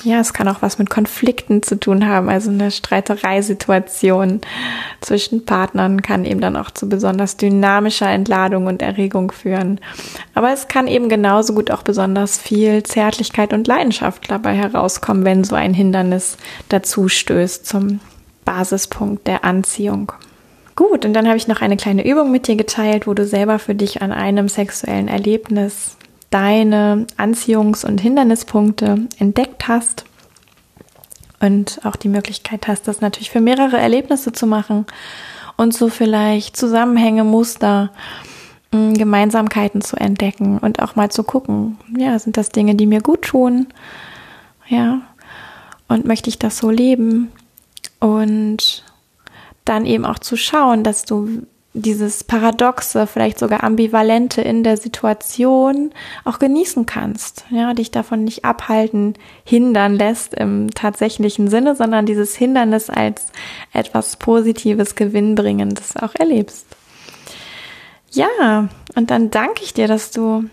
Ja, 0.07 0.21
es 0.21 0.31
kann 0.31 0.47
auch 0.47 0.61
was 0.61 0.79
mit 0.79 0.89
Konflikten 0.89 1.63
zu 1.63 1.77
tun 1.77 2.07
haben. 2.07 2.29
Also 2.29 2.49
eine 2.49 2.71
Streitereisituation 2.71 4.39
zwischen 5.01 5.43
Partnern 5.43 6.01
kann 6.01 6.23
eben 6.23 6.39
dann 6.39 6.55
auch 6.55 6.71
zu 6.71 6.87
besonders 6.87 7.35
dynamischer 7.35 8.09
Entladung 8.09 8.67
und 8.67 8.81
Erregung 8.81 9.33
führen. 9.33 9.81
Aber 10.33 10.53
es 10.53 10.69
kann 10.69 10.87
eben 10.87 11.09
genauso 11.09 11.53
gut 11.53 11.71
auch 11.71 11.83
besonders 11.83 12.37
viel 12.37 12.83
Zärtlichkeit 12.83 13.51
und 13.51 13.67
Leidenschaft 13.67 14.31
dabei 14.31 14.53
herauskommen, 14.53 15.25
wenn 15.25 15.43
so 15.43 15.55
ein 15.55 15.73
Hindernis 15.73 16.37
dazu 16.69 17.09
stößt 17.09 17.65
zum 17.65 17.99
Basispunkt 18.45 19.27
der 19.27 19.43
Anziehung. 19.43 20.13
Gut, 20.77 21.03
und 21.03 21.11
dann 21.15 21.27
habe 21.27 21.35
ich 21.35 21.49
noch 21.49 21.59
eine 21.59 21.75
kleine 21.75 22.07
Übung 22.09 22.31
mit 22.31 22.47
dir 22.47 22.55
geteilt, 22.55 23.07
wo 23.07 23.13
du 23.13 23.25
selber 23.25 23.59
für 23.59 23.75
dich 23.75 24.01
an 24.01 24.13
einem 24.13 24.47
sexuellen 24.47 25.09
Erlebnis 25.09 25.96
deine 26.29 27.07
Anziehungs- 27.17 27.85
und 27.85 28.01
Hindernispunkte 28.01 29.07
entdeckt 29.17 29.67
hast 29.67 30.05
und 31.39 31.79
auch 31.83 31.95
die 31.95 32.09
Möglichkeit 32.09 32.67
hast, 32.67 32.87
das 32.87 33.01
natürlich 33.01 33.29
für 33.29 33.41
mehrere 33.41 33.77
Erlebnisse 33.77 34.31
zu 34.31 34.47
machen 34.47 34.85
und 35.55 35.73
so 35.73 35.89
vielleicht 35.89 36.57
Zusammenhänge, 36.57 37.23
Muster, 37.23 37.91
hm, 38.71 38.95
Gemeinsamkeiten 38.95 39.81
zu 39.81 39.95
entdecken 39.97 40.57
und 40.59 40.81
auch 40.81 40.95
mal 40.95 41.09
zu 41.09 41.23
gucken, 41.23 41.77
ja, 41.97 42.17
sind 42.19 42.37
das 42.37 42.49
Dinge, 42.49 42.75
die 42.75 42.87
mir 42.87 43.01
gut 43.01 43.23
tun? 43.23 43.67
Ja, 44.67 45.01
und 45.87 46.05
möchte 46.05 46.29
ich 46.29 46.39
das 46.39 46.57
so 46.57 46.69
leben? 46.69 47.31
Und 47.99 48.83
dann 49.63 49.85
eben 49.85 50.05
auch 50.05 50.19
zu 50.19 50.35
schauen, 50.35 50.83
dass 50.83 51.05
du 51.05 51.43
dieses 51.81 52.23
Paradoxe, 52.23 53.07
vielleicht 53.07 53.39
sogar 53.39 53.63
Ambivalente 53.63 54.41
in 54.41 54.63
der 54.63 54.77
Situation 54.77 55.91
auch 56.25 56.39
genießen 56.39 56.85
kannst, 56.85 57.45
ja, 57.49 57.73
dich 57.73 57.91
davon 57.91 58.23
nicht 58.23 58.45
abhalten, 58.45 59.13
hindern 59.43 59.95
lässt 59.95 60.33
im 60.33 60.71
tatsächlichen 60.71 61.47
Sinne, 61.49 61.75
sondern 61.75 62.05
dieses 62.05 62.35
Hindernis 62.35 62.89
als 62.89 63.27
etwas 63.73 64.15
Positives, 64.17 64.95
Gewinnbringendes 64.95 65.95
auch 65.97 66.15
erlebst. 66.15 66.65
Ja, 68.11 68.69
und 68.95 69.11
dann 69.11 69.29
danke 69.29 69.63
ich 69.63 69.73
dir, 69.73 69.87
dass 69.87 70.11
du 70.11 70.45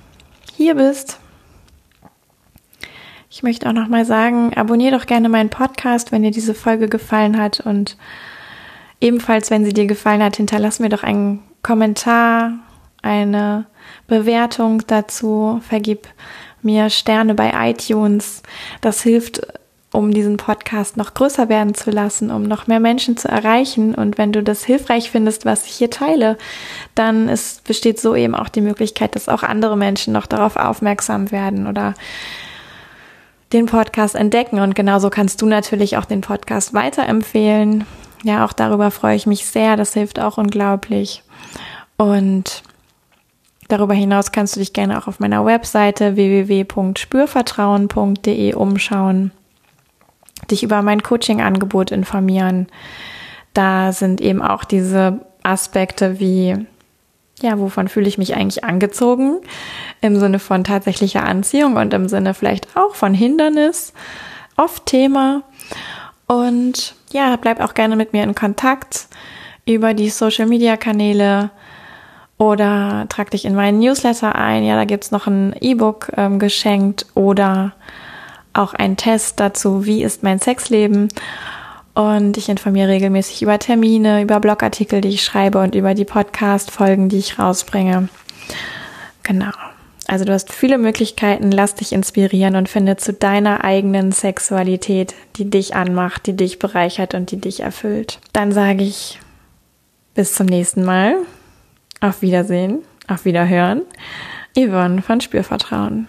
hier 0.53 0.75
bist. 0.75 1.19
Ich 3.31 3.43
möchte 3.43 3.69
auch 3.69 3.73
nochmal 3.73 4.05
sagen, 4.05 4.53
abonniere 4.55 4.97
doch 4.97 5.07
gerne 5.07 5.29
meinen 5.29 5.51
Podcast, 5.51 6.13
wenn 6.13 6.23
dir 6.23 6.31
diese 6.31 6.55
Folge 6.55 6.89
gefallen 6.89 7.37
hat 7.37 7.61
und 7.61 7.97
Ebenfalls, 9.01 9.51
wenn 9.51 9.65
sie 9.65 9.73
dir 9.73 9.87
gefallen 9.87 10.23
hat, 10.23 10.37
hinterlass 10.37 10.81
mir 10.81 10.89
doch 10.89 11.03
einen 11.03 11.43
Kommentar, 11.63 12.53
eine 13.03 13.67
Bewertung 14.07 14.83
dazu, 14.87 15.61
vergib 15.67 16.09
mir 16.63 16.91
Sterne 16.91 17.35
bei 17.35 17.53
iTunes. 17.71 18.43
Das 18.81 19.03
hilft, 19.03 19.47
um 19.93 20.13
diesen 20.13 20.39
Podcast 20.39 20.97
noch 20.97 21.15
größer 21.15 21.49
werden 21.49 21.75
zu 21.75 21.91
lassen, 21.91 22.31
um 22.31 22.43
noch 22.43 22.67
mehr 22.67 22.81
Menschen 22.81 23.17
zu 23.17 23.29
erreichen. 23.29 23.95
Und 23.95 24.19
wenn 24.19 24.33
du 24.33 24.43
das 24.43 24.65
hilfreich 24.65 25.11
findest, 25.11 25.45
was 25.45 25.67
ich 25.67 25.73
hier 25.73 25.91
teile, 25.91 26.37
dann 26.95 27.29
ist, 27.29 27.65
besteht 27.65 28.01
so 28.01 28.17
eben 28.17 28.35
auch 28.35 28.49
die 28.49 28.63
Möglichkeit, 28.63 29.15
dass 29.15 29.29
auch 29.29 29.43
andere 29.43 29.77
Menschen 29.77 30.13
noch 30.13 30.27
darauf 30.27 30.57
aufmerksam 30.57 31.31
werden 31.31 31.67
oder 31.67 31.95
den 33.53 33.67
Podcast 33.67 34.15
entdecken. 34.17 34.59
Und 34.59 34.75
genauso 34.75 35.11
kannst 35.11 35.43
du 35.43 35.47
natürlich 35.47 35.97
auch 35.97 36.07
den 36.07 36.23
Podcast 36.23 36.75
weiterempfehlen 36.75 37.85
ja, 38.25 38.45
auch 38.45 38.53
darüber 38.53 38.91
freue 38.91 39.15
ich 39.17 39.27
mich 39.27 39.47
sehr. 39.47 39.77
Das 39.77 39.93
hilft 39.93 40.19
auch 40.19 40.39
unglaublich. 40.39 41.23
Und 41.97 42.65
darüber 43.69 43.95
hinaus 43.95 44.33
kannst 44.33 44.57
du 44.57 44.61
dich 44.61 44.73
gerne 44.73 44.99
auch 44.99 45.07
auf 45.07 45.21
meiner 45.21 45.45
Webseite 45.45 46.17
www.spürvertrauen.de 46.17 48.55
umschauen, 48.55 49.31
dich 50.51 50.63
über 50.63 50.81
mein 50.83 51.03
Coaching-Angebot 51.03 51.91
informieren. 51.93 52.67
Da 53.53 53.93
sind 53.93 54.23
eben 54.23 54.43
auch 54.43 54.65
diese 54.65 55.21
Aspekte 55.43 56.19
wie, 56.19 56.57
ja, 57.43 57.59
wovon 57.59 57.89
fühle 57.89 58.09
ich 58.09 58.17
mich 58.17 58.35
eigentlich 58.35 58.65
angezogen? 58.65 59.43
Im 60.01 60.19
Sinne 60.19 60.39
von 60.39 60.65
tatsächlicher 60.65 61.25
Anziehung 61.25 61.77
und 61.77 61.93
im 61.93 62.09
Sinne 62.09 62.33
vielleicht 62.33 62.75
auch 62.75 62.95
von 62.95 63.13
Hindernis. 63.13 63.93
Oft 64.57 64.87
Thema. 64.87 65.43
Und 66.27 66.95
ja, 67.13 67.37
bleib 67.37 67.61
auch 67.61 67.75
gerne 67.75 67.97
mit 67.97 68.13
mir 68.13 68.23
in 68.25 68.35
Kontakt 68.35 69.09
über 69.67 69.95
die 69.95 70.11
Social 70.11 70.47
Media 70.47 70.77
Kanäle 70.77 71.51
oder 72.39 73.07
trag 73.09 73.31
dich 73.31 73.45
in 73.45 73.55
meinen 73.55 73.79
Newsletter 73.79 74.35
ein. 74.35 74.65
Ja, 74.65 74.77
da 74.77 74.85
gibt's 74.85 75.11
noch 75.11 75.27
ein 75.27 75.55
E-Book 75.61 76.13
ähm, 76.17 76.39
geschenkt 76.39 77.07
oder 77.15 77.73
auch 78.53 78.75
ein 78.75 78.97
Test 78.97 79.41
dazu, 79.41 79.85
wie 79.85 80.03
ist 80.03 80.23
mein 80.23 80.39
Sexleben. 80.39 81.09
Und 81.95 82.37
ich 82.37 82.49
informiere 82.49 82.89
regelmäßig 82.89 83.43
über 83.43 83.59
Termine, 83.59 84.23
über 84.23 84.41
Blogartikel, 84.41 85.01
die 85.01 85.11
ich 85.11 85.25
schreibe 85.25 85.61
und 85.61 85.75
über 85.77 85.95
die 85.95 86.05
Podcast-Folgen, 86.05 87.09
die 87.09 87.19
ich 87.19 87.39
rausbringe. 87.39 88.09
Genau. 89.23 89.53
Also 90.07 90.25
du 90.25 90.33
hast 90.33 90.53
viele 90.53 90.79
Möglichkeiten, 90.79 91.51
lass 91.51 91.75
dich 91.75 91.93
inspirieren 91.93 92.57
und 92.57 92.69
finde 92.69 92.97
zu 92.97 93.13
deiner 93.13 93.65
eigenen 93.65 94.13
Sexualität, 94.13 95.15
die 95.37 95.49
dich 95.49 95.75
anmacht, 95.75 96.27
die 96.27 96.37
dich 96.37 96.59
bereichert 96.59 97.15
und 97.15 97.31
die 97.31 97.41
dich 97.41 97.61
erfüllt. 97.61 98.21
Dann 98.33 98.53
sage 98.53 98.85
ich 98.85 99.19
bis 100.15 100.35
zum 100.35 100.47
nächsten 100.47 100.85
Mal. 100.85 101.17
Auf 102.01 102.23
Wiedersehen, 102.23 102.83
auf 103.09 103.25
Wiederhören. 103.25 103.83
Yvonne 104.57 105.03
von 105.03 105.21
Spürvertrauen. 105.21 106.07